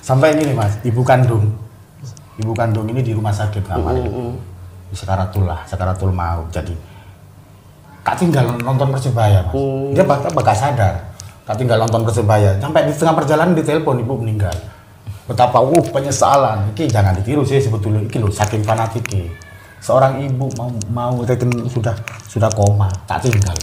[0.00, 1.48] sampai ini mas ibu kandung.
[2.40, 4.36] Ibu kandung ini di rumah sakit kemarin
[4.90, 6.74] di sekaratul lah sekaratul mau jadi
[8.02, 9.54] kak tinggal nonton persebaya mas.
[9.94, 10.94] Dia bahkan gak sadar
[11.46, 12.56] kak tinggal nonton persebaya.
[12.58, 14.54] Sampai di tengah perjalanan di telepon ibu meninggal.
[15.28, 16.74] Betapa uh penyesalan.
[16.74, 18.02] Ini jangan ditiru sih sebetulnya.
[18.02, 19.49] Ini loh saking fanatiknya
[19.80, 21.96] seorang ibu mau mau reken sudah
[22.28, 23.56] sudah koma tak tinggal.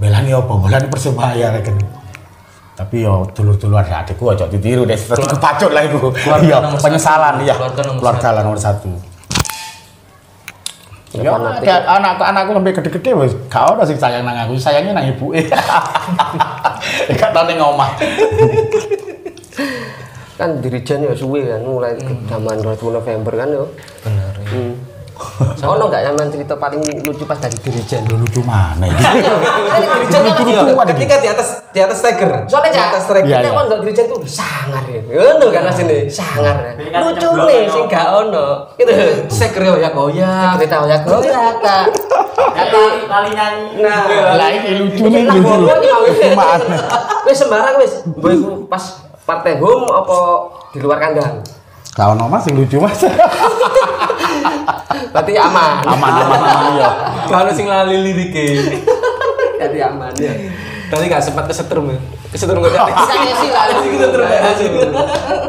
[0.00, 0.52] Belani apa?
[0.58, 1.76] Belani persebaya reken.
[2.74, 4.98] Tapi yo dulur-dulur ada adikku aja ditiru deh.
[4.98, 7.54] Seperti kepacut lah Keluarga iya nomor penyesalan iya.
[7.54, 9.14] Keluarga nomor satu.
[11.14, 11.62] Ya, Fanatik.
[11.62, 15.46] kayak anakku anakku sampai gede-gede wis gak ono sing sayang nang aku, sayangnya nang ibuke.
[17.22, 17.94] Gak tau ning omah.
[20.34, 23.70] kan dirijen ya suwe kan mulai ke zaman 2000 November kan yo.
[24.02, 24.50] Bener ya.
[24.50, 24.72] hmm.
[25.64, 28.98] Ono nggak nyaman cerita paling lucu pas dari dirijen Lu lucu mana iki?
[28.98, 30.92] dirijen kan Lucu-lucuan iki.
[30.98, 33.50] ketika di atas di atas striker soalnya di atas striker Iya, iya.
[33.50, 35.00] kan nggak dirijen tuh sangar ya.
[35.00, 36.56] Ngono kan asine sangar.
[36.76, 36.98] Ya.
[37.00, 38.46] lucu nih sing gak ono.
[38.74, 38.92] Gitu.
[39.28, 41.86] Striker yo ya goyang cerita ya goyak tak
[42.34, 44.04] tapi kali nyanyi nah.
[44.34, 45.54] Lah iki lucu nih lucu.
[46.04, 46.18] wis.
[47.24, 47.92] Lucu sembarang wis.
[48.04, 48.84] Mbok iku pas
[49.24, 50.18] partai home apa
[50.70, 51.40] di luar kandang
[51.94, 52.98] Ono mas sing lucu mas.
[55.14, 56.90] berarti aman Aman aman aman iya.
[57.30, 58.46] kalau sing lali lirike
[59.58, 60.34] berarti aman ya
[60.90, 61.98] tapi gak sempat kesetrum ya
[62.34, 64.64] kesetrum gak jadi Saya sih lah Sih, kita terus aja.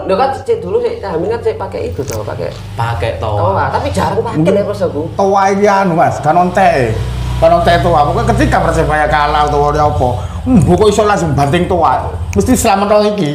[0.06, 3.66] Lo kan cek dulu sih, Amin kan cek pakai itu tuh, pakai pakai toa, toa
[3.74, 5.02] tapi jarang pakai nih pas aku.
[5.18, 6.96] Tua iki anu mas, kan ontek.
[7.42, 8.06] Kan ontek tua.
[8.10, 10.10] Pokoknya ketika persebaya kalah atau apa,
[10.46, 12.06] hmm, pokoknya iso langsung banting tua.
[12.38, 13.30] Mesti selamat iki.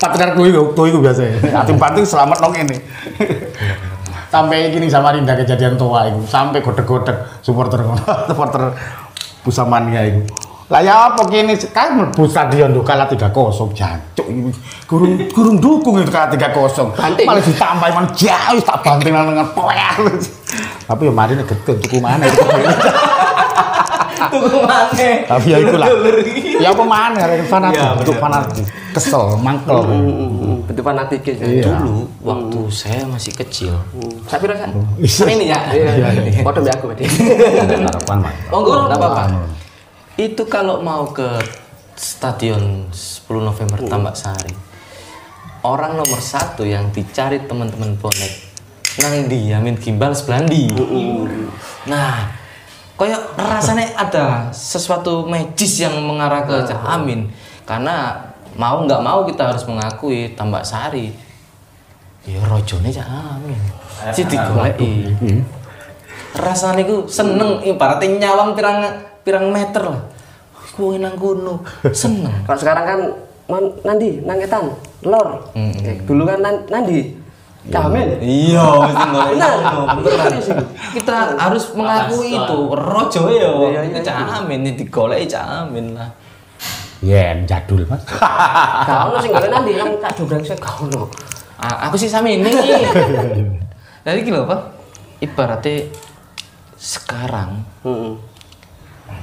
[0.00, 1.36] Patriarku itu, tuh itu biasanya.
[1.60, 2.76] Atim banting selamat nong ini.
[4.32, 7.84] sampai gini sama Rinda kejadian tua itu, sampai godek-godek supporter
[8.30, 8.72] supporter
[9.44, 10.24] Pusamania itu.
[10.70, 13.26] Lah ya apa gini kan mlebu stadion tuh kalah 3-0
[13.74, 14.54] jancuk ini.
[14.86, 16.94] Gurung gurung dukung itu kalah 3-0.
[16.94, 17.26] Banting.
[17.26, 20.22] Malah ditambahin man jauh tak banting dengan poek.
[20.86, 22.38] Tapi ya mari nek gedhe tuku mana itu.
[24.28, 24.58] Tuku
[25.24, 25.88] Tapi ya itulah.
[26.60, 28.22] Ya apa mana rek fanatik, Iya, untuk bener.
[28.22, 28.64] fanatik.
[28.90, 29.78] Kesel, mangkel.
[30.66, 31.34] Betul fanatik ya.
[31.40, 31.64] Iya.
[31.78, 33.74] dulu waktu saya masih kecil
[34.26, 34.68] Tapi rasa.
[35.24, 35.90] ini ya Iya,
[36.46, 37.04] foto mbak aku berarti.
[37.80, 38.34] Harapan Mas.
[38.50, 39.24] oh enggak apa-apa
[40.16, 41.40] itu kalau mau ke
[41.96, 44.52] stadion 10 November Tambak Sari
[45.62, 48.32] orang nomor satu yang dicari teman-teman bonek
[48.98, 50.72] nang di Yamin Gimbal Sebelandi
[51.84, 52.39] nah
[53.00, 57.32] Kayak rasanya ada sesuatu magis yang mengarah ke Cak Amin.
[57.64, 58.12] Karena
[58.60, 61.08] mau nggak mau kita harus mengakui Tambak Sari.
[62.28, 63.56] Ya rojone Cak Amin.
[64.12, 65.16] Si digoleki.
[66.36, 68.84] Rasanya ku seneng ibaratnya nyawang pirang
[69.24, 70.04] pirang meter lah.
[70.76, 71.64] Kuwi nang kono.
[71.96, 72.44] Seneng.
[72.44, 73.00] Kalau sekarang kan
[73.48, 74.76] man, nandi nangetan
[75.08, 75.48] lor.
[75.56, 77.16] Eh, dulu kan nan, nandi.
[77.68, 78.24] Kamen.
[78.24, 79.56] Iya, golek Benar.
[79.68, 79.82] kono.
[80.00, 80.32] Beneran.
[80.96, 82.58] Kita harus mengakui itu.
[82.72, 86.08] Rojo ya, Iya, iya, Cak Amin ini digoleki Cak Amin lah.
[87.04, 88.00] Yen jadul mas.
[88.88, 91.08] Gak ono sing golek kan tak dobrang sik gak ono.
[91.60, 92.48] Ah, aku sih sama ini.
[94.00, 94.56] Jadi gila apa?
[95.20, 95.92] Ibaratnya
[96.80, 98.29] sekarang Heeh.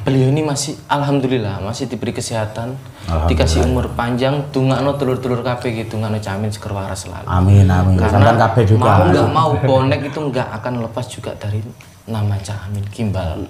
[0.08, 2.80] Beliau ini masih alhamdulillah masih diberi kesehatan,
[3.28, 7.28] dikasih umur panjang, dungakno telur-telur kabeh gitu, dungakno camin seger waras selalu.
[7.28, 8.00] Amin amin.
[8.00, 8.88] Karena kabeh juga.
[8.88, 11.60] mau nggak mau bonek itu nggak akan lepas juga dari
[12.08, 13.44] nama Cak Amin Kimbal.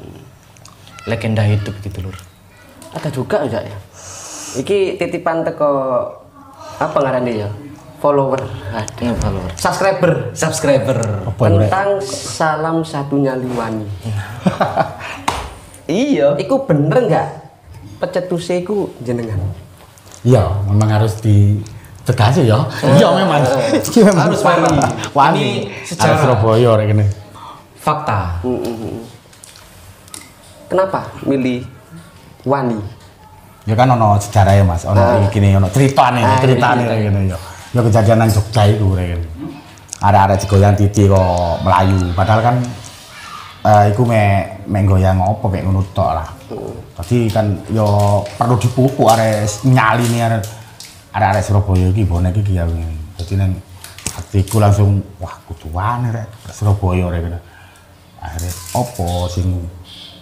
[1.05, 2.17] Legenda hidup gitu lur.
[2.91, 3.77] Ada juga enggak ya?
[4.57, 5.69] Iki titipan teko
[6.81, 7.49] apa ngarannya ya?
[7.97, 8.41] Follower.
[8.73, 9.13] Ada.
[9.17, 9.51] Follower.
[9.57, 10.11] Subscriber.
[10.33, 10.97] Subscriber.
[11.33, 13.85] Tentang salam satunya Liwani.
[15.87, 16.35] Iya.
[16.37, 17.27] Iku bener nggak?
[17.97, 19.39] Pecetuse iku jenengan.
[20.21, 21.57] Iya, memang harus di
[22.03, 22.59] tegas ya.
[22.83, 23.41] Iya memang.
[23.79, 24.69] Iki memang Harus wani.
[25.15, 25.47] Wani.
[25.87, 26.19] Sejarah.
[26.23, 27.05] Surabaya rek kene.
[27.79, 28.43] Fakta.
[30.67, 31.63] Kenapa milih
[32.43, 32.79] Wani?
[33.67, 36.99] Ya kan ono sejarah ya Mas, ono iki gini ono ceritane, Ah, ceritane iya, rek
[37.11, 37.37] kene ya.
[37.75, 39.25] Ya kejadian nang Jogja iku rek kene.
[39.99, 42.55] Ada-ada digoyang titi kok melayu, padahal kan
[43.65, 46.29] eh iku me me goyang opo mek ngono tok lah.
[46.97, 50.41] Jadi kan yo perlu dipupuk arek nyali nih arek
[51.13, 52.63] arek Surabaya iki bonek iki ya.
[53.17, 53.57] Dadi nang
[54.13, 57.41] hatiku langsung wah kudu wani rek Surabaya rek.
[58.17, 59.67] Akhirnya opo sing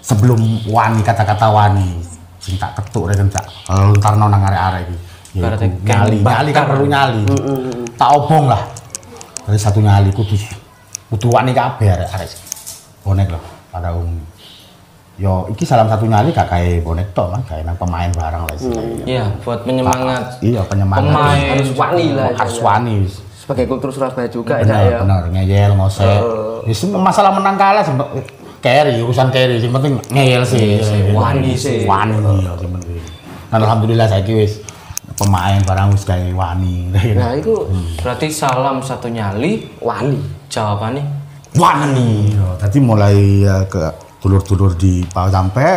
[0.03, 0.37] sebelum
[0.69, 2.01] wani kata-kata wani
[2.39, 4.97] sing tak ketuk rek tak lontarno nang arek-arek iki.
[5.35, 5.51] Ya
[5.83, 7.21] nyali, nyali kan perlu nyali.
[7.99, 8.63] Tak obong lah.
[9.43, 10.39] Dari satu nyali kudu
[11.11, 12.31] kudu wani kabeh arek-arek.
[13.05, 14.25] Bonek loh pada umumnya.
[15.15, 18.53] Yo, iki salah satu nyali gak kayak bonek tok kan, kayak nang pemain barang lah
[18.57, 19.05] istilahnya.
[19.07, 20.43] Iya, buat penyemangat.
[20.43, 21.07] Iya, penyemangat.
[21.07, 21.39] Pemain.
[21.55, 22.27] Harus wani lah.
[22.35, 22.95] Harus wani.
[23.39, 24.97] Sebagai kultur Surabaya juga benar, ya.
[25.05, 26.17] benar ngeyel ngosek
[26.73, 27.93] semua masalah menang kalah sih
[28.57, 30.81] carry urusan carry sing penting ngeyel sih
[31.13, 31.85] wani sih.
[31.85, 32.97] wani ya sing penting
[33.53, 34.65] dan alhamdulillah saya wis
[35.13, 37.69] pemain barang wis kayak wani Nah, itu
[38.01, 40.17] Berarti salam satu nyali, Wani.
[40.49, 41.05] jawabannya
[41.55, 43.83] wani ya, tadi mulai ya, ke
[44.21, 45.71] dulur-dulur di Pak sampai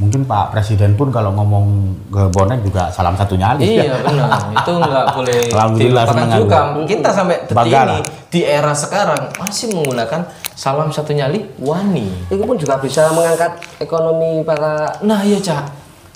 [0.00, 1.64] mungkin Pak Presiden pun kalau ngomong
[2.08, 6.58] ke bonek juga salam satu nyali Iya benar, itu nggak boleh Alhamdulillah, dilupakan juga.
[6.88, 7.98] Kita sampai detik ini
[8.32, 10.24] di era sekarang masih menggunakan
[10.56, 12.08] salam satu nyali wani.
[12.32, 15.64] Itu pun juga bisa mengangkat ekonomi para Nah iya cak,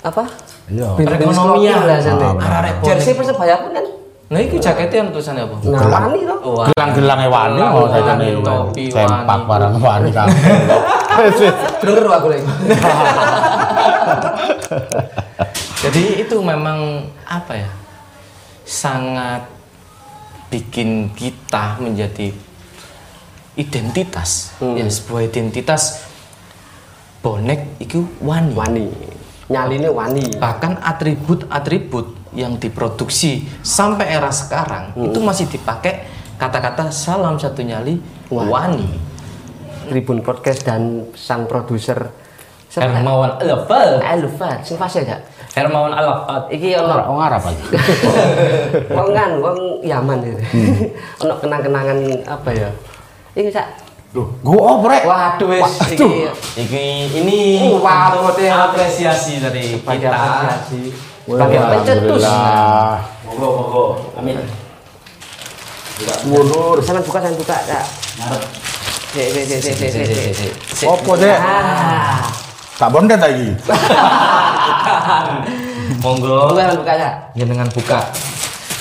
[0.01, 0.23] apa?
[0.65, 1.85] iya Perekonomian.
[1.85, 2.25] lah santai.
[2.25, 2.53] Ah, benar.
[2.65, 2.87] Arek bonek.
[2.89, 3.85] Jersey Persebaya pun kan.
[4.25, 5.55] Nah itu jaketnya yang tulisannya apa?
[5.61, 6.03] Nah, Gelang.
[6.09, 6.39] Wani loh.
[6.45, 6.65] Wah.
[6.69, 9.45] gelang-gelangnya wani oh saya wani, kan topi sempak wani.
[9.49, 10.27] barang wani kan
[11.81, 12.45] Denger aku lagi.
[15.85, 16.79] Jadi itu memang
[17.23, 17.69] apa ya?
[18.65, 19.45] Sangat
[20.49, 22.33] bikin kita menjadi
[23.55, 24.75] identitas, Hmm.
[24.75, 26.03] ya sebuah identitas
[27.21, 28.51] bonek itu wani.
[28.53, 28.85] Wani.
[29.45, 30.41] Nyaline Wani.
[30.41, 35.07] Bahkan atribut-atribut yang diproduksi sampai era sekarang Hmm.
[35.07, 36.03] itu masih dipakai
[36.35, 38.49] kata-kata salam satu nyali Wani.
[38.49, 38.87] wani.
[39.85, 42.09] Tribun Podcast dan sang produser?
[42.71, 44.03] Hermawan Alafat.
[44.03, 45.23] Alfat, sing fase gak?
[45.53, 46.49] Hermawan Alafat.
[46.49, 47.63] Iki ono orang Arab aja
[48.91, 50.41] wong kan wong Yaman itu.
[51.23, 51.95] Ono kenang-kenangan
[52.25, 52.69] apa ya?
[53.31, 53.67] Iki sak
[54.11, 55.03] Loh, gua oprek.
[55.03, 57.39] Waduh wis iki Ini ini
[57.75, 58.47] Wah, untuk bote.
[58.47, 60.07] apresiasi dari kita.
[60.07, 60.81] apresiasi.
[61.25, 62.21] Bagi pencetus.
[63.25, 63.83] Monggo monggo.
[64.21, 64.37] Amin.
[66.29, 66.77] Mundur.
[66.85, 67.81] Sampeyan buka, sampeyan buka, Kak.
[69.09, 70.85] Sik, sik, sik, sik, sik, sik, sik.
[70.85, 71.33] Opo deh?
[71.33, 72.29] Ah.
[72.77, 73.57] Tak bondet lagi.
[76.05, 76.53] Monggo.
[76.53, 77.13] Buka, buka, Kak.
[77.33, 78.05] Jenengan buka.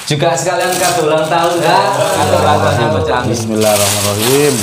[0.04, 1.80] Juga sekalian kado ulang tahun ya.
[1.96, 3.24] Kado ulang tahun.
[3.24, 4.54] Bismillahirrahmanirrahim.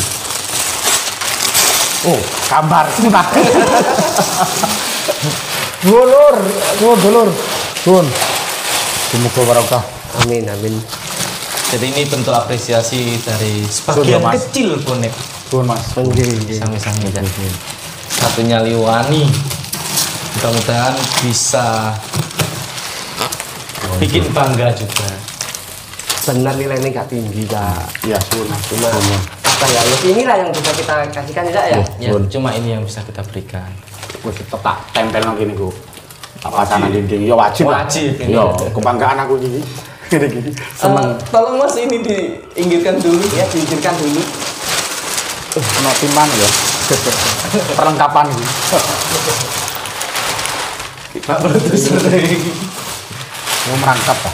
[2.06, 2.86] Oh, gambar.
[5.82, 6.38] Dulur,
[6.78, 7.26] dulur,
[7.82, 8.06] Dun.
[9.10, 9.84] Semoga barokah.
[10.22, 10.78] Amin, amin.
[11.74, 14.38] Jadi ini bentuk apresiasi dari sebagian Mas.
[14.38, 15.10] kecil bonek.
[15.50, 15.82] Dun, Mas.
[15.90, 17.26] Sami-sami ya.
[18.22, 19.26] Satu nyali wani.
[20.38, 20.94] Mudah-mudahan
[21.26, 21.98] bisa
[23.98, 25.10] bikin bangga juga.
[26.30, 28.06] Benar nilainya nggak tinggi, Kak.
[28.06, 28.46] Iya, dun.
[28.46, 28.94] Cuma
[29.42, 29.82] apa ya?
[29.82, 31.82] Ya inilah yang bisa kita kasihkan ya, ya.
[31.98, 33.74] Ya, cuma ini yang bisa kita berikan.
[34.22, 35.74] tetep tak tempel nang kene ku.
[36.42, 37.30] Tak pasang nang dinding.
[37.30, 37.70] Ya wajib.
[37.70, 37.86] lah.
[37.86, 38.34] Wajib, ini.
[38.34, 39.62] Yo, kebanggaan aku iki.
[40.10, 40.52] Gini gini.
[40.74, 41.14] Seneng.
[41.14, 44.22] Eh, tolong mas ini diinggirkan dulu Ya diinginkan dulu.
[45.62, 46.50] Ono timbang ya.
[47.78, 48.46] Perlengkapan iki.
[51.22, 52.02] Pak produser
[53.62, 54.32] Mau merangkap ta?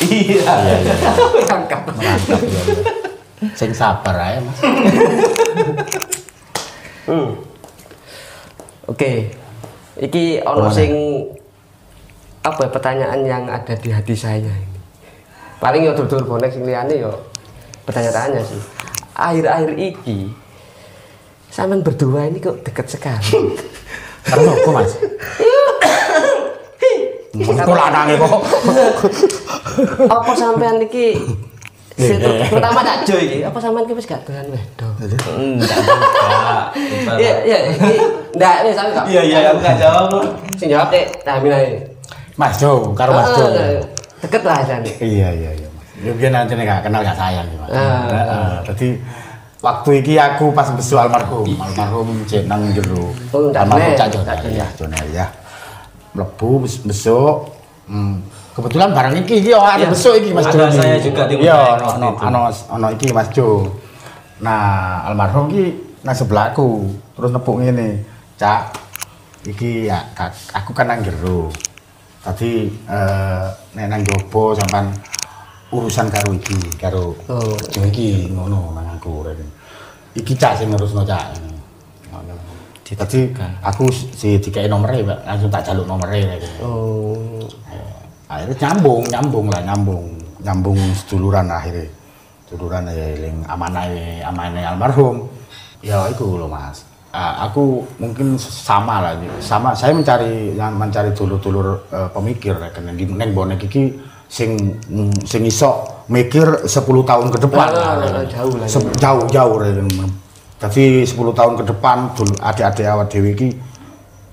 [0.00, 0.94] iya Iya iya.
[1.44, 1.80] Rangkap.
[1.92, 2.56] Merangkap ya.
[2.56, 2.74] ya.
[3.52, 4.58] Sing sabar ae, Mas.
[7.04, 7.28] Hmm.
[8.88, 9.36] Oke.
[10.00, 10.92] Iki ono sing
[12.40, 14.80] apa ya, pertanyaan yang ada di hati saya ini.
[15.60, 17.12] Paling yo dulur bonek sing liyane yo
[17.84, 18.60] pertanyaannya sih.
[19.12, 20.32] Akhir-akhir iki
[21.52, 23.60] sampean berdua ini kok deket sekali.
[24.26, 24.92] Karena apa, Mas?
[27.36, 28.40] Mengko lanange kok.
[30.16, 31.20] apa sampean iki
[32.48, 34.92] pertama tak jo iki, apa sampean ki wis gak dolan wedok?
[35.04, 35.76] enggak
[37.04, 37.58] enggak Iya, iya,
[38.64, 39.04] wis sampe gak.
[39.04, 40.08] iya iya aku nggak jawab
[40.56, 41.89] Sing jawab Dek, tak ae.
[42.40, 43.44] Mas Jo, karo Mas Jo.
[43.44, 43.84] Ah,
[44.24, 44.88] Deket lah jane.
[44.96, 45.68] Iya iya iya.
[45.68, 45.84] Mas.
[46.00, 47.68] Ya biyen nanti gak kenal gak sayang ya, Mas.
[47.68, 48.04] Ah.
[48.08, 48.52] Heeh.
[48.72, 48.88] Jadi
[49.60, 53.12] waktu iki aku pas besu almarhum, almarhum cek nang jero.
[53.28, 53.92] Oh, Cak almarhum.
[53.92, 54.36] Cak Joner.
[54.48, 54.66] ya,
[55.12, 55.26] ya.
[56.16, 57.52] Mlebu bes- besok
[57.86, 58.18] hmm.
[58.50, 59.86] Kebetulan barang iki iki ada Iya.
[59.86, 60.80] besok iki Mas Ada Jo.
[60.80, 62.40] saya juga di Iya, ono waktu ono
[62.72, 63.68] ono iki Mas Jo.
[64.40, 65.64] Nah, almarhum iki
[66.00, 68.00] nang sebelahku, terus nepuk ngene.
[68.40, 68.72] Cak,
[69.44, 70.00] iki ya
[70.50, 71.52] aku kan nang jero.
[72.20, 74.92] Tadi eh nek nang jopo sampean
[75.72, 77.56] urusan karo iki, karo Oh.
[77.72, 79.46] Jo iki ngono nang aku rene.
[80.12, 81.38] Iki cak sing ngurusno cak.
[82.12, 82.34] Ngono.
[82.84, 83.30] Tadi
[83.62, 86.48] aku si dikai nomere Pak, langsung tak jaluk nomere rene.
[86.60, 87.40] Oh.
[88.30, 90.04] akhirnya nyambung nyambung lah nyambung
[90.38, 91.90] nyambung seduluran akhirnya
[92.46, 93.90] seduluran ya yang amanah
[94.22, 95.26] amanah almarhum
[95.82, 99.74] ya itu loh mas Ah, aku mungkin sama lah sama.
[99.74, 103.98] Saya mencari yang mencari dulur-dulur eh, pemikir ya kan di neng bonek iki
[104.30, 104.78] sing
[105.26, 106.70] sing iso mikir 10
[107.02, 107.66] tahun ke depan.
[107.74, 109.90] Ah, lah, jauh lah, jauh jauh kan.
[110.60, 113.48] jadi 10 tahun ke depan dul adik-adik awak dewi iki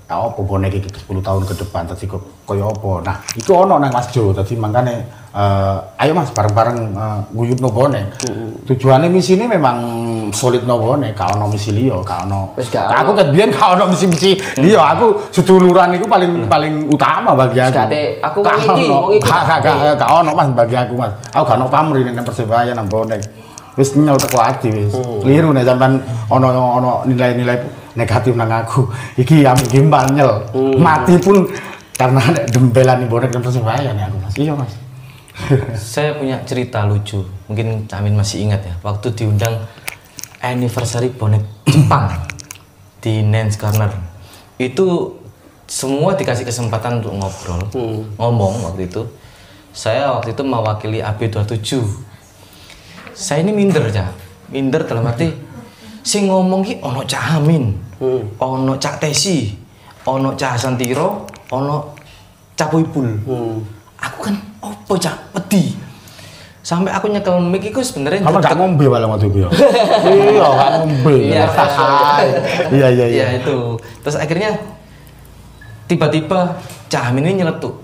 [0.06, 2.92] ya apa bonek iki 10 tahun ke depan tadi kok koyo apa?
[3.10, 5.02] Nah itu ono nang Mas Jo tadi makanya
[5.38, 8.18] eh, ayo Mas bareng-bareng uh, guyub no bonek
[8.66, 9.78] tujuannya misi ini memang
[10.34, 12.58] solid no bonek gak ono misi ono.
[12.58, 13.20] Wis gak aku ono.
[13.22, 14.98] kan biyen gak ono misi-misi liya.
[14.98, 17.78] Aku seduluran itu paling paling utama bagi aku.
[17.78, 18.58] Ada, aku gak
[19.62, 21.14] gak gak ono Mas bagi aku Mas.
[21.32, 23.22] Aku gak ono pamrih nang persebaya nang bonek
[23.78, 24.94] wis nyel teko ati wis.
[25.22, 26.02] Keliru nek sampean
[26.34, 27.58] ono ono nilai-nilai
[27.94, 28.90] negatif nang aku.
[29.22, 30.44] Iki yang gimbal nyel.
[30.82, 31.46] Mati pun
[31.94, 34.34] karena nek dembelan bonek nang persebaya nek aku Mas.
[34.38, 34.87] Iya Mas
[35.96, 37.22] saya punya cerita lucu.
[37.48, 38.74] Mungkin Camin masih ingat ya.
[38.82, 39.66] Waktu diundang
[40.42, 42.10] anniversary bonek Jepang
[43.04, 43.92] di Nance Corner.
[44.58, 45.18] Itu
[45.68, 47.62] semua dikasih kesempatan untuk ngobrol
[48.18, 49.06] ngomong waktu itu.
[49.76, 52.08] Saya waktu itu mewakili AB27
[53.18, 54.14] saya ini minder ya
[54.54, 55.34] minder dalam arti
[56.10, 57.74] sing ngomong ki ono Cak Amin
[58.38, 59.50] ono Cak Tesi
[60.06, 61.98] ono Cak Santiro ono
[62.54, 63.10] Cak Puipul
[64.08, 65.76] aku kan opo cak wedi
[66.64, 69.50] sampai aku nyekel mic iku sebenarnya kamu gak ngombe malah waktu itu ya
[70.12, 71.44] iya gak ngombe Iya,
[72.76, 73.80] iya iya iya Iya itu.
[74.04, 74.52] Terus akhirnya
[75.88, 77.76] tiba-tiba Cah Amin ini nyeletuk.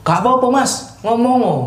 [0.00, 1.64] Gak apa-apa mas, ngomong oh.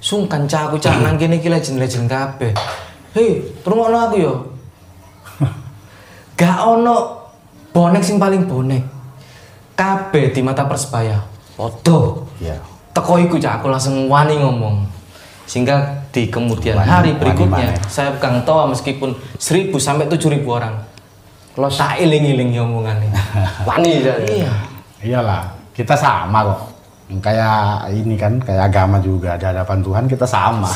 [0.00, 2.52] Sungkan cah aku cah nang kene iki legend-legend kabeh.
[3.12, 4.34] Hei, rungokno aku yo.
[6.40, 7.28] Gak ono
[7.72, 8.80] bonek sing paling bonek.
[9.76, 11.20] Kabeh di mata Persebaya.
[11.60, 12.24] Foto.
[12.40, 12.56] iya
[12.90, 14.82] Teko iku cak aku langsung wani ngomong.
[15.44, 15.76] Sehingga
[16.10, 20.74] di kemudian Wani- hari wani berikutnya saya pegang toa meskipun 1000 sampai 7000 orang.
[21.54, 23.10] Los tak iling-iling omongannya.
[23.68, 24.26] Wani jane.
[24.26, 24.52] iya.
[25.00, 26.60] iyalah kita sama kok
[27.18, 30.68] kayak ini kan kayak agama juga di hadapan Tuhan kita sama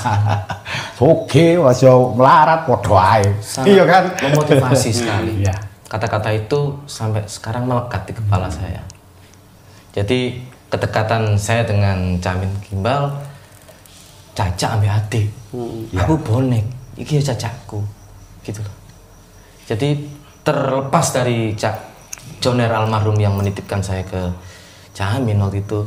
[0.99, 5.31] oke wasyo melarat podo ae Sangat iya kan Memotivasi sekali.
[5.47, 5.55] iya
[5.87, 8.83] Kata-kata itu sampai sekarang melekat di kepala saya.
[9.95, 10.43] Jadi
[10.75, 13.15] kedekatan saya dengan Camin Gimbal
[14.35, 15.31] Caca ambil hati.
[15.55, 16.03] Iya.
[16.03, 16.67] Aku bonek,
[16.99, 17.79] iki ya cacakku.
[18.43, 18.75] Gitu loh.
[19.71, 20.11] Jadi
[20.43, 21.95] terlepas dari Cak
[22.43, 24.35] Joner almarhum yang menitipkan saya ke
[24.91, 25.87] Camin waktu itu,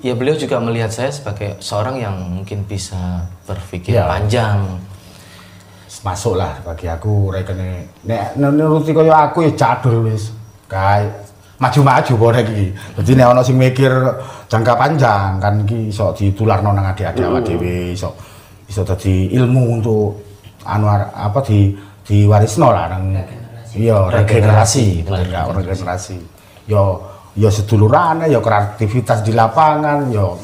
[0.00, 4.08] ya beliau juga melihat saya sebagai seorang yang mungkin bisa berpikir Iya.
[4.08, 4.80] panjang,
[6.02, 10.34] masuk lah bagi aku rekene nek nuruti kaya aku ya cadur wis
[10.66, 11.06] kae
[11.62, 12.66] maju-maju bonek iki.
[12.98, 13.92] Dadi nek ana sing mikir
[14.50, 18.10] jangka panjang kan iki iso ditularno nang adik-adik awak dhewe iso
[18.66, 20.10] iso dadi ilmu untuk
[20.66, 21.70] anu apa di
[22.02, 23.14] diwarisno lah nang
[23.78, 25.06] iya regenerasi.
[25.06, 26.16] Regenerasi.
[26.66, 26.98] Yo
[27.38, 30.34] yo seduluran yo kreativitas di lapangan yo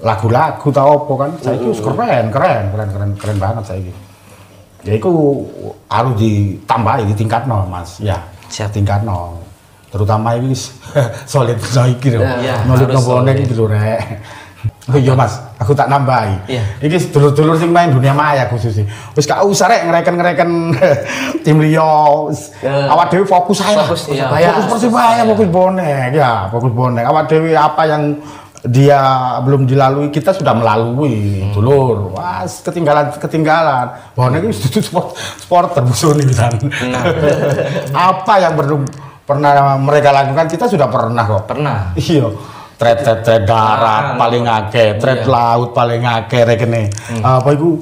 [0.00, 1.30] lagu-lagu tau apa kan.
[1.44, 3.92] Saya itu keren keren keren keren keren banget saya
[4.84, 5.12] ya itu
[5.88, 8.00] harus ditambahi di tingkat no mas.
[8.00, 8.20] Ya
[8.52, 8.70] Siap.
[8.72, 9.43] tingkat no
[9.94, 10.50] terutama ini
[11.30, 11.54] solid
[12.10, 13.46] lho Ya, nulis harus no bonek solid.
[13.46, 14.02] iki lho rek
[14.88, 16.48] Oh iya mas, aku tak nambahi.
[16.48, 16.64] Iya.
[16.80, 18.88] Iki dulur-dulur sing main dunia maya khususnya.
[19.12, 20.48] Wis gak usah rek ngereken-ngereken
[21.44, 21.84] tim liya.
[22.28, 22.88] Wis Ya.
[22.88, 23.84] Awak dhewe fokus aja.
[23.84, 24.28] Fokus Iya.
[24.28, 26.16] Fokus Persibaya, fokus bonek.
[26.16, 27.04] Ya, fokus bonek.
[27.04, 28.02] Awak dhewe apa yang
[28.64, 29.00] dia
[29.44, 36.32] belum dilalui kita sudah melalui dulur wah ketinggalan ketinggalan bonek itu sport sport terbusun nih
[37.92, 38.88] apa yang belum
[39.24, 40.46] pernah mereka lakukan?
[40.48, 41.48] Kita sudah pernah kok.
[41.48, 41.96] Pernah.
[41.98, 42.28] iya.
[42.74, 45.30] Trade trade trade darat paling akeh trade iya.
[45.30, 46.90] laut paling akeh rekene
[47.22, 47.78] apa itu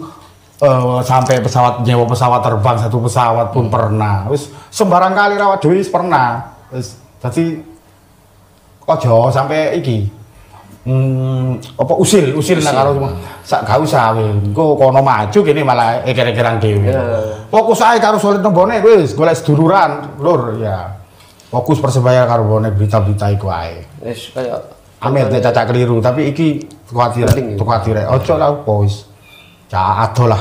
[0.60, 4.28] eh, sampai pesawat nyewa pesawat terbang satu pesawat pun pernah.
[4.28, 6.44] Wis sembarang kali rawat wis pernah.
[6.68, 7.56] Wis dadi
[8.84, 10.20] ojo sampai iki.
[10.82, 13.06] Hmm, apa usil usil nah karo
[13.46, 17.46] sak gak usah engko kono maju kene malah eker-ekeran dhewe Iya.
[17.54, 21.01] fokus ae karo solid nang bonek wis golek seduluran lur ya
[21.52, 24.56] fokus persebaya karo berita-berita iku ae Wis kaya
[25.02, 27.26] Amit nek cacak keliru, tapi iki kuatir,
[27.58, 28.06] kuatir.
[28.06, 29.02] Ojo lah opo wis.
[29.66, 30.38] Cak ado lah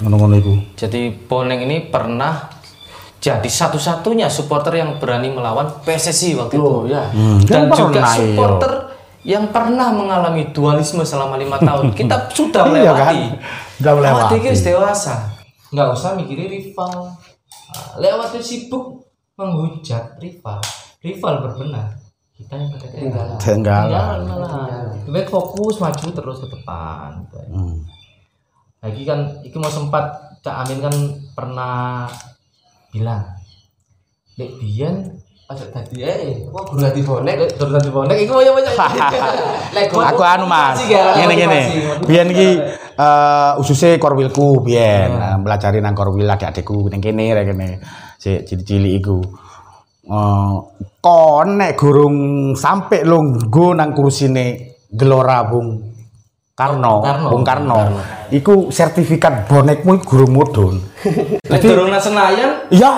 [0.00, 0.54] ngono-ngono iku.
[0.80, 2.48] Jadi Boneng ini pernah
[3.20, 6.64] jadi satu-satunya supporter yang berani melawan PSSI waktu itu.
[6.64, 7.04] Oh ya.
[7.12, 8.16] Hmm, Dan kan juga pernah, iya.
[8.16, 8.72] supporter
[9.28, 11.92] yang pernah mengalami dualisme selama lima tahun.
[11.98, 13.12] Kita sudah Iya kan?
[13.12, 13.20] melewati.
[13.76, 14.34] Sudah melewati.
[14.40, 15.14] Wis dewasa.
[15.68, 17.12] Nggak usah mikirin rival.
[18.00, 19.04] Lewat itu sibuk
[19.38, 20.58] menghujat rival.
[20.98, 21.88] Rival berbenah.
[22.34, 23.38] Kita yang ketinggalan.
[23.38, 24.18] Ketinggalan.
[24.26, 24.50] malah.
[25.06, 27.22] Lebih fokus maju terus ke depan.
[27.54, 27.86] Hmm.
[28.82, 30.94] Lagi kan, itu mau sempat Cak Amin kan
[31.34, 32.06] pernah
[32.94, 33.26] bilang,
[34.38, 35.18] Dek Bian,
[35.48, 38.74] aja tadi eh, Kok guru bonek terus tadi bonek, itu mau banyak.
[40.14, 41.62] Aku anu Mas, ngene ngene.
[42.04, 42.48] Biyen iki
[42.98, 47.80] eh ususe korwilku biyen eh, belajari nang korwil adik-adikku ning kene rek kene.
[48.18, 49.18] Sik cilik-cilik iku.
[50.08, 50.54] Eh
[50.98, 52.16] kon nek gurung
[52.58, 55.88] sampe lungguh nang kursine Gelora Bung
[56.58, 57.28] Karno, Karno.
[57.30, 57.78] Bung Karno.
[58.34, 60.82] Iku sertifikat bonekmu gurung mudhun.
[61.54, 62.90] Nek durung nang Senayan, Iya.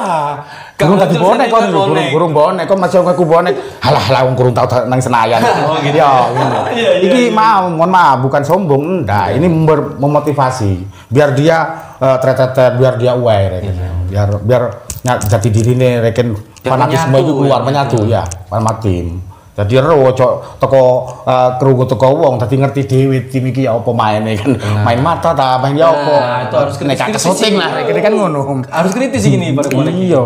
[0.81, 2.09] Gurung tadi bonek kon sertifikat gurung bonek.
[2.09, 3.53] gurung bonek kon masih aku bonek.
[3.85, 5.45] Halah halah wong gurung tau tau nang Senayan.
[5.69, 6.01] Oh, gitu.
[6.01, 6.61] Ngono.
[6.73, 7.37] Iya, iya, Iki iya.
[7.37, 9.37] mau mohon maaf bukan sombong enggak.
[9.37, 9.47] Ini
[10.01, 10.71] memotivasi
[11.13, 11.59] biar dia
[12.01, 13.73] tretet biar dia aware ya.
[14.09, 14.63] Biar biar
[15.01, 17.67] ny- jati dirine reken fanatisme itu keluar ya.
[17.67, 19.21] menyatu ya, sama tim.
[19.51, 20.83] Jadi ero ojo teko
[21.27, 24.57] uh, krungu teko wong dadi ngerti dhewe tim iki ya apa maine kan.
[24.57, 26.17] Main mata ta, main ya apa.
[26.17, 28.41] Nah, itu harus nek kritis-kritis syuting lah, kene kan ngono.
[28.73, 29.93] harus kritis gini pada bonek.
[29.93, 30.25] Iya.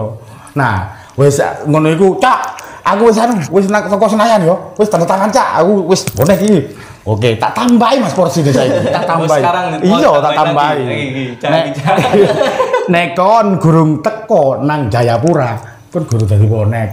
[0.54, 0.74] Nah,
[1.18, 2.62] wis ngono iku, Cak.
[2.84, 4.54] Aku wis anu, wis nang toko Senayan yo.
[4.78, 5.64] Wis tanda tangan, Cak.
[5.66, 6.60] Aku wis bonek iki.
[7.04, 8.88] Oke, tak tambahi Mas porsi desa iki.
[8.96, 9.40] Tak tambahi.
[9.40, 10.78] sekarang nih, oh, Iya, tak tambahin tambahi.
[10.78, 10.84] lagi.
[10.84, 11.24] Lagi, lagi.
[11.36, 11.64] Jangan, Nek
[12.88, 15.56] nek kon gurung teko nang Jayapura,
[15.88, 16.90] kon guru dadi bonek.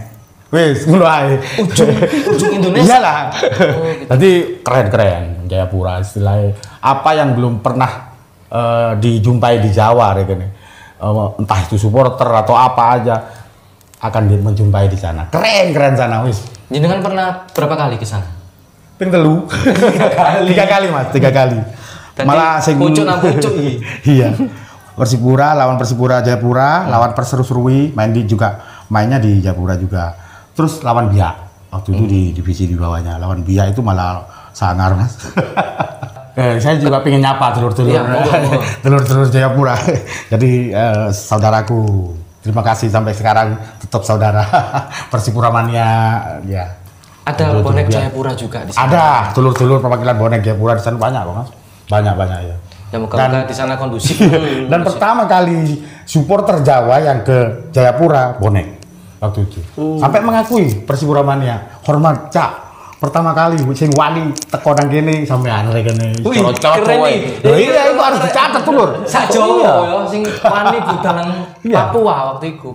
[0.51, 1.39] Wis, ngono ae.
[1.63, 1.95] Ujung-
[2.35, 2.99] ujung Indonesia.
[2.99, 3.19] Iyalah.
[4.11, 6.59] Tadi keren-keren Jayapura istilahnya.
[6.83, 8.11] Apa yang belum pernah
[8.51, 10.43] eh, dijumpai di Jawa ya kan.
[10.43, 13.15] Eh, entah itu supporter atau apa aja
[14.03, 15.31] akan menjumpai di sana.
[15.31, 16.43] Keren keren sana wis.
[16.67, 18.27] Jenengan pernah berapa kali ke sana?
[18.99, 19.47] Ping telu.
[19.47, 20.51] tiga kali.
[20.51, 21.57] tiga kali Mas, tiga kali.
[22.11, 23.55] Berarti Malah sing pucuk nang pucuk
[24.03, 24.35] iya.
[25.01, 28.61] Persipura lawan Persipura Jayapura, lawan Perseru-Serui main di juga
[28.93, 30.13] mainnya di Jayapura juga.
[30.53, 31.49] Terus lawan Biak.
[31.73, 33.17] Waktu itu di divisi di bawahnya.
[33.17, 34.21] Lawan Biak itu malah
[34.53, 35.17] sangar, Mas.
[36.37, 38.61] eh, saya juga pengen nyapa telur-telur Iya, monggo.
[38.85, 39.73] telur-telur Jayapura.
[40.37, 42.13] Jadi eh, saudaraku,
[42.45, 44.45] terima kasih sampai sekarang tetap saudara
[45.09, 45.89] Persipura mania
[46.45, 46.77] ya.
[47.25, 47.97] Ada Telur-telur bonek Biak.
[48.05, 48.85] Jayapura juga di sana.
[48.85, 51.49] Ada telur-telur perwakilan bonek Jayapura di sana banyak kok, Mas.
[51.89, 52.57] Banyak banyak ya.
[52.91, 54.19] Ya moga-moga di sana kondusif.
[54.71, 58.67] Dan pertama kali supporter Jawa yang ke Jayapura bonek
[59.17, 59.59] waktu itu.
[59.95, 62.51] Sampai mengakui Persipura mania, hormat Cak.
[63.01, 66.21] Pertama kali sing wani teko nang kene sampean rek kene.
[66.21, 67.09] Wih, keren kowe.
[67.09, 67.41] nih.
[67.41, 68.89] Lho iya itu harus dicatat tuh, Lur.
[69.09, 69.41] Sak Iya.
[69.41, 71.29] Jawa ya sing wani budal nang
[71.65, 71.77] Iya.
[71.89, 72.69] Papua waktu itu.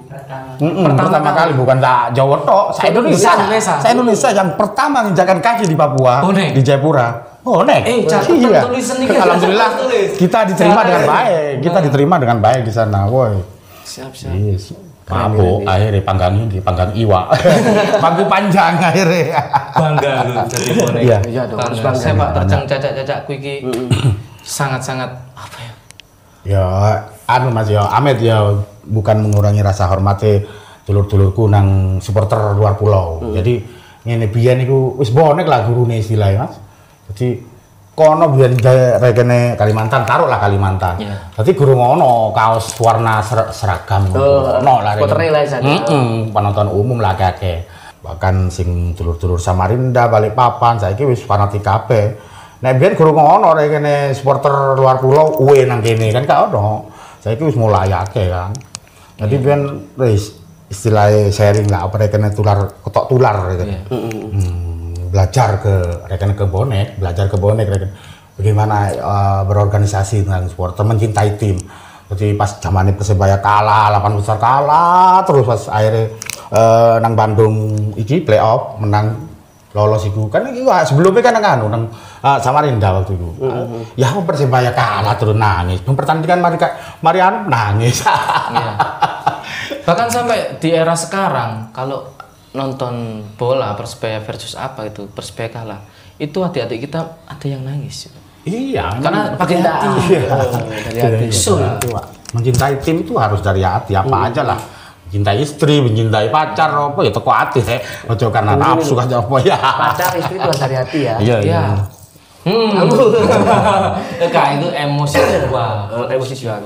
[0.58, 3.30] Mm-mm, pertama, kali bukan tak Jawa tok, sa Indonesia.
[3.38, 3.74] Se-Indonesia.
[3.78, 6.58] Sa Indonesia yang pertama menginjakan kaki di Papua, Bonek.
[6.58, 7.35] di Jayapura.
[7.46, 7.82] Bonek.
[7.86, 8.60] Eh, catat iya.
[8.66, 10.10] tulisan nih, Alhamdulillah tulis.
[10.18, 11.54] kita diterima dengan baik.
[11.62, 13.38] Kita diterima dengan baik di sana, woi.
[13.86, 14.34] Siap, siap.
[14.34, 14.74] Yes.
[15.06, 17.30] Mabuk, akhirnya panggangnya di panggang iwa.
[18.02, 19.38] Pangku panjang akhirnya.
[19.70, 21.00] Bangga lu jadi bonek.
[21.06, 21.18] Iya.
[21.30, 22.02] Iya dong, harus Bangga.
[22.02, 23.54] Saya Pak terjang cacak-cacakku iki
[24.42, 25.72] sangat-sangat apa ya?
[26.42, 26.64] Ya,
[27.30, 30.42] anu Mas ya, Ahmed ya bukan mengurangi rasa hormatnya
[30.82, 33.22] dulur-dulurku nang supporter luar pulau.
[33.30, 33.62] Jadi
[34.02, 36.65] ngene biyen iku wis bonek lah gurune istilahnya Mas.
[37.06, 37.28] Jadi
[37.96, 41.00] kono biyen de- regene Kalimantan, taruh lah Kalimantan.
[41.32, 44.92] Jadi guru ngono kaos warna ser- seragam Oh, ono lah.
[45.88, 47.64] Heeh, penonton umum lah akeh.
[47.98, 52.14] Bahkan sing dulur-dulur Samarinda, Balikpapan saiki wis fanatik kabeh.
[52.56, 56.88] Nek biyen guru ngono regene supporter luar pulau uwe nang kene kan gak ono.
[57.18, 58.52] Saiki wis mulai akeh kan.
[59.16, 59.60] Jadi biyen
[59.96, 60.36] wis
[60.66, 63.70] istilahnya sharing lah apa regene tular ketok tular regene.
[63.72, 63.80] Iya.
[64.32, 64.65] Hmm,
[65.16, 65.74] belajar ke
[66.12, 67.90] rekan ke bonek, belajar ke bonek rekan
[68.36, 71.56] bagaimana eh, berorganisasi tentang supporter, mencintai tim.
[72.06, 76.12] Jadi pas zamannya Persebaya kalah, 8 besar kalah, terus pas akhirnya
[76.52, 77.54] eh, nang Bandung
[77.96, 79.24] iki playoff menang
[79.76, 81.82] lolos iku kan wah, sebelumnya kan nang anu nang
[82.20, 83.28] eh, Samarinda waktu itu.
[83.96, 85.80] Ya Persebaya kalah terus nangis.
[85.88, 86.60] Mempertandingan mari
[87.00, 88.04] mari anu nangis.
[88.52, 88.72] Iya.
[89.86, 92.15] Bahkan sampai di era sekarang kalau
[92.56, 95.80] nonton bola Persebaya versus apa itu Persebaya kalah
[96.16, 98.08] itu adik-adik kita ada yang nangis
[98.48, 100.22] iya, karena pakai hati Iya.
[100.96, 101.34] dari hati.
[101.34, 102.04] Itu, Pak.
[102.32, 104.54] Mencintai tim itu harus dari hati apa aja lah.
[105.10, 107.82] Mencintai istri, mencintai pacar, apa ya teko hati ya.
[108.06, 109.58] Ojo karena nafsu aja apa ya.
[109.58, 111.14] Pacar istri itu dari hati ya.
[111.18, 111.52] Iya, iya.
[111.58, 111.62] ya
[112.46, 112.78] hmm
[114.22, 115.66] Enggak, itu emosi jiwa
[116.14, 116.56] emosi jiwa.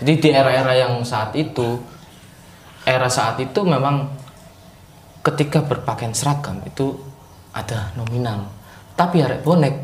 [0.00, 1.76] jadi di era-era yang saat itu
[2.88, 4.08] era saat itu memang
[5.28, 6.96] ketika berpakaian seragam itu
[7.50, 8.48] ada nominal
[8.92, 9.74] tapi arek bonek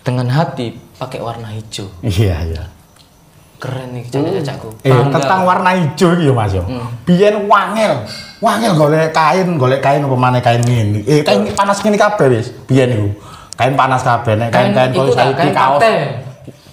[0.00, 2.64] dengan hati pakai warna hijau Iya, iya.
[3.56, 5.16] keren nih cacak-cacakku Eh, Bangga.
[5.16, 6.62] tentang warna hijau iki ya Mas yo.
[7.02, 8.04] Biyen wangel.
[8.38, 11.00] Wangel golek kain, golek kain apa maneh kain ngene.
[11.02, 12.52] Eh, kain panas ngene kabeh wis.
[12.68, 13.08] Biyen iku.
[13.56, 15.80] Kain panas kabeh nek kain kain-kain koyo tak, saiki kain kaos.
[15.80, 15.94] partai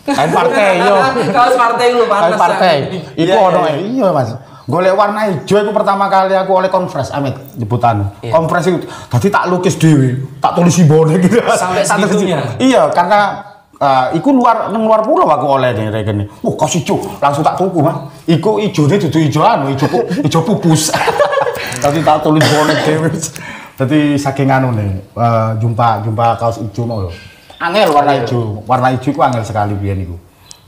[0.03, 0.95] Kain partai yo.
[1.37, 2.75] kaos partai lu panas Kain partai.
[2.75, 2.87] ya.
[3.15, 3.71] Iku Iya, ono iya.
[3.71, 3.77] eh.
[3.87, 4.29] Iya, Mas.
[4.71, 8.07] Golek warna hijau iku pertama kali aku oleh konfres Amit nyebutan.
[8.23, 8.31] Iya.
[8.31, 11.43] Konfres itu dadi tak lukis dhewe, tak tulis simbole gitu.
[11.59, 12.39] Sampai segitunya?
[12.55, 13.43] Iya, karena
[13.75, 16.31] eh, iku luar nang luar pulau aku oleh nih regene.
[16.39, 17.99] Oh, kau hijau, langsung tak tuku, Mas.
[18.31, 20.95] Iku ijone dudu ijo anu, ijo pu- ijo pupus.
[21.83, 23.09] Tadi tak tulis bonek dhewe.
[23.75, 24.87] Dadi saking anu nih,
[25.19, 27.11] eh, jumpa jumpa kaos ijo mau.
[27.59, 28.63] Angel warna ijo.
[28.63, 30.15] Warna ijo ku angel sekali biyen iku.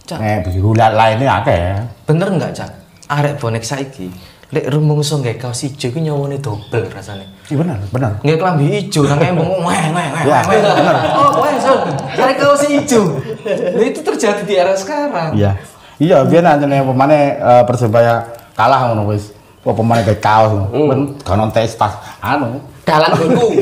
[0.03, 0.19] Cak.
[0.43, 1.79] Biru lainnya akeh.
[2.03, 4.07] bener nggak cak arek bonek saiki
[4.53, 8.11] lek rumongso nggak kaos hijau itu nyawone double rasanya Iya benar, benar.
[8.21, 10.95] nggak kelambi hijau nang embong weh weh weh Ya, bener.
[11.17, 11.79] oh weh son
[12.13, 15.57] arek kaos hijau nah, itu terjadi di era sekarang Iya.
[15.97, 18.25] Iya, biyen anjene pemane eh, Persebaya
[18.57, 19.29] kalah ngono wis.
[19.61, 20.89] Kok pemane kayak kaos ngono.
[20.89, 22.59] Ben kanon tes tas anu.
[22.83, 23.61] Dalan dulu.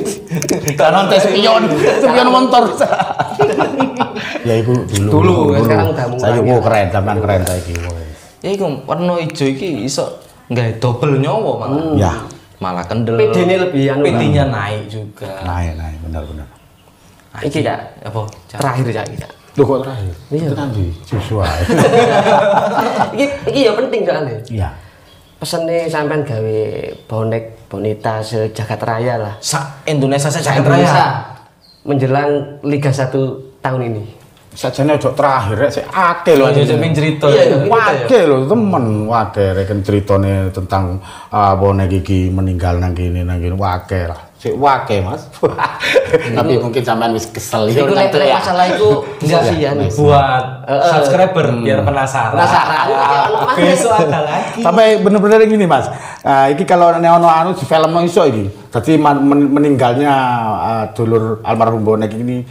[0.74, 1.68] Kanon tes spion,
[2.02, 2.72] spion motor.
[4.48, 5.12] ya iku dulu.
[5.12, 6.54] Dulu, sekarang udah mulai Saya ya.
[6.56, 7.74] oh, keren, zaman keren saiki.
[8.42, 10.06] Ya iku warna hijau iki iso
[10.50, 12.14] nggak double nyawa malah Ya.
[12.58, 16.48] malah kendel PD-nya lebih anu, PD-nya naik juga Naik, naik, benar benar.
[17.42, 17.80] Iki Cak.
[18.04, 18.60] apa Cak?
[18.60, 19.18] Terakhir Cak iki.
[19.56, 20.14] Loh kok terakhir?
[20.30, 20.48] Iya.
[20.52, 21.44] Itu di siswa.
[23.16, 24.38] Iki iki ya penting soalnya.
[24.48, 24.70] Iya.
[25.36, 26.60] Pesennya sampean gawe
[27.08, 29.34] bonek bonita sejagat raya lah.
[29.40, 31.24] Sa Indonesia saja Indonesia
[31.82, 33.10] menjelang Liga 1
[33.60, 34.04] tahun ini.
[34.52, 37.44] Sajane ojo terakhir rek sik akeh lho Aja cerita Iya, ya.
[37.56, 37.72] iya.
[37.72, 41.00] Wake lho temen, wake reken ceritane tentang
[41.32, 44.20] ah bonek iki meninggal nang kene nang kene wake lah.
[44.42, 45.24] Sik wake, Mas.
[46.38, 49.72] Tapi mungkin sampean wis kesel Iku nek nek masalah iku enggak sih ya.
[49.72, 52.36] buat subscriber biar penasaran.
[52.36, 52.86] Penasaran.
[52.92, 54.60] Ah, Besok ada lagi.
[54.60, 55.88] Sampai bener-bener gini, Mas.
[56.26, 58.50] Ah iki kalau nek ono anu di film iso iki.
[58.68, 60.12] Dadi man- men- meninggalnya
[60.60, 62.42] ah, dulur almarhum bonek ini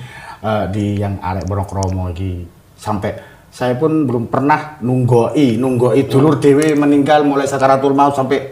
[0.44, 2.44] ah, di yang arek Monokromo iki
[2.76, 3.12] sampai
[3.50, 8.46] saya pun belum pernah nunggoi, nunggoi dulur dewe meninggal mulai sakaratul maut sampai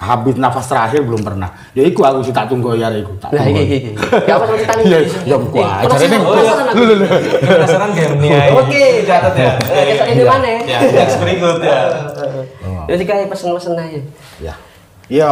[0.00, 1.52] habis nafas terakhir belum pernah.
[1.76, 3.12] Ya iku aku sih tak tunggu ya iku.
[3.20, 3.60] Tak Lah tunggu.
[3.64, 3.90] iki iki.
[4.28, 4.82] Ya apa sampe tani.
[4.88, 4.98] Iya,
[5.28, 6.22] ya gua ajare ning.
[6.24, 7.08] Lho lho.
[7.44, 8.16] Penasaran game.
[8.56, 9.52] Oke, catat ya.
[9.60, 10.48] Eh, besok ini mana?
[10.64, 11.80] Ya, next berikut ya.
[12.88, 14.00] Jadi kayak pesen-pesen aja.
[14.40, 14.54] Ya.
[15.12, 15.30] Iya.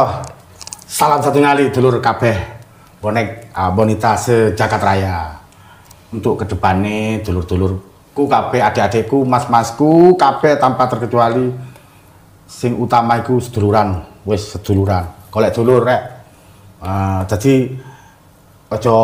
[0.85, 2.37] Salam satu kali dulur kabeh
[3.01, 5.38] bonek ah, bonita sejagat raya.
[6.09, 11.53] Untuk ke depannya dulur-dulurku kabeh adik-adikku, mas-masku kabeh tanpa terkecuali
[12.49, 15.05] sing utama iku seduluran, wis seduluran.
[15.29, 16.01] Golek dulur rek.
[16.81, 17.77] Ah, jadi
[18.73, 18.95] ojo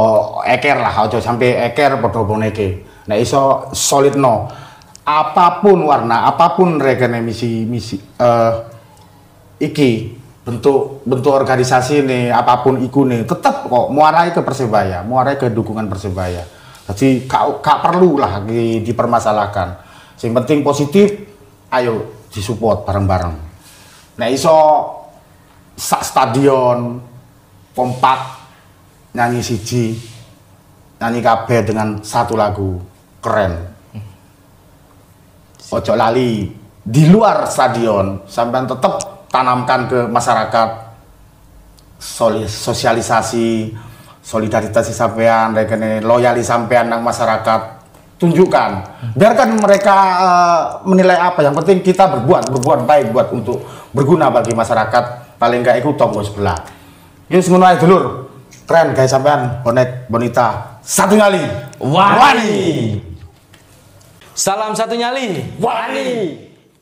[0.49, 2.82] eker lah, ojo sampai eker padha boneke.
[3.06, 4.49] Nek iso solid no.
[5.06, 8.53] Apa pun warna, apa pun regane misi misi eh
[9.62, 15.41] iki bentuk bentuk organisasi nih apa pun iku nih tetap kok muarai ke persebaya muarai
[15.41, 16.45] ke dukungan persebaya
[16.86, 19.68] jadi kak perlu lah di, dipermasalahkan.
[20.22, 21.08] Yang penting positif
[21.74, 23.36] ayo disupport bareng-bareng.
[24.22, 24.58] Nah iso
[25.74, 27.02] sak stadion
[27.74, 28.20] kompak
[29.18, 29.98] nyanyi siji
[31.02, 32.80] nyanyi kabeh dengan satu lagu
[33.20, 33.54] keren.
[35.66, 36.48] Ojo lali
[36.86, 40.70] di luar stadion sampai tetap tanamkan ke masyarakat
[42.46, 43.74] sosialisasi
[44.26, 47.86] solidaritas sampean rekene loyali sampean nang masyarakat
[48.18, 48.70] tunjukkan.
[49.14, 53.62] Biarkan mereka eh, menilai apa yang penting kita berbuat berbuat baik buat untuk
[53.94, 55.38] berguna bagi masyarakat.
[55.38, 56.58] Paling enggak ikut tonggo sebelah.
[57.30, 58.04] Yuk ngono ae dulur.
[58.66, 59.62] Keren guys sampean.
[59.62, 60.82] Bonek bonita.
[60.82, 61.42] Satu kali
[61.78, 62.98] Wani.
[64.34, 65.54] Salam satu nyali.
[65.62, 66.10] Wani.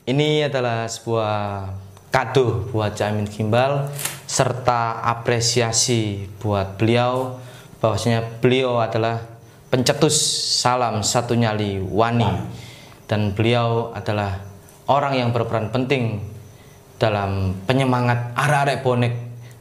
[0.03, 1.71] Ini adalah sebuah
[2.11, 3.87] kado buat Caimin Gimbal
[4.33, 7.37] serta apresiasi buat beliau
[7.77, 9.21] bahwasanya beliau adalah
[9.69, 10.17] pencetus
[10.57, 12.25] salam satu nyali Wani.
[13.05, 14.41] Dan beliau adalah
[14.89, 16.17] orang yang berperan penting
[16.97, 19.13] dalam penyemangat arek-arek bonek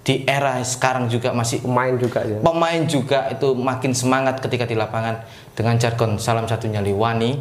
[0.08, 2.40] di era sekarang juga masih Pemain juga ya.
[2.40, 5.20] pemain juga itu makin semangat ketika di lapangan
[5.52, 7.36] dengan jargon salam satu nyali wani.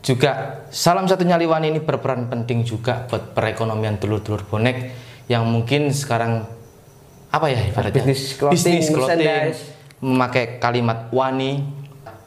[0.00, 5.92] Juga salam satu nyali wani ini berperan penting juga buat perekonomian dulur-dulur bonek yang mungkin
[5.92, 6.48] sekarang
[7.28, 8.00] apa ya ibaratnya?
[8.00, 9.60] Bisnis clothing, Bisnis clothing, merchandise.
[10.00, 11.60] memakai kalimat wani.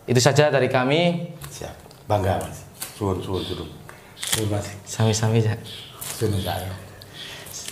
[0.05, 1.33] Itu saja dari kami.
[1.49, 2.05] Siap.
[2.05, 2.61] Bangga mas.
[2.95, 3.69] Suwun suwun suwun.
[4.47, 4.69] Mas.
[4.85, 5.57] Sami-sami ya
[5.99, 6.69] suwun saya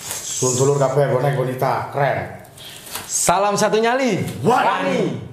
[0.10, 1.94] suwun dulur kabeh bonek bonita.
[1.94, 2.50] Keren.
[3.06, 4.26] Salam satu nyali.
[4.42, 5.29] Wani.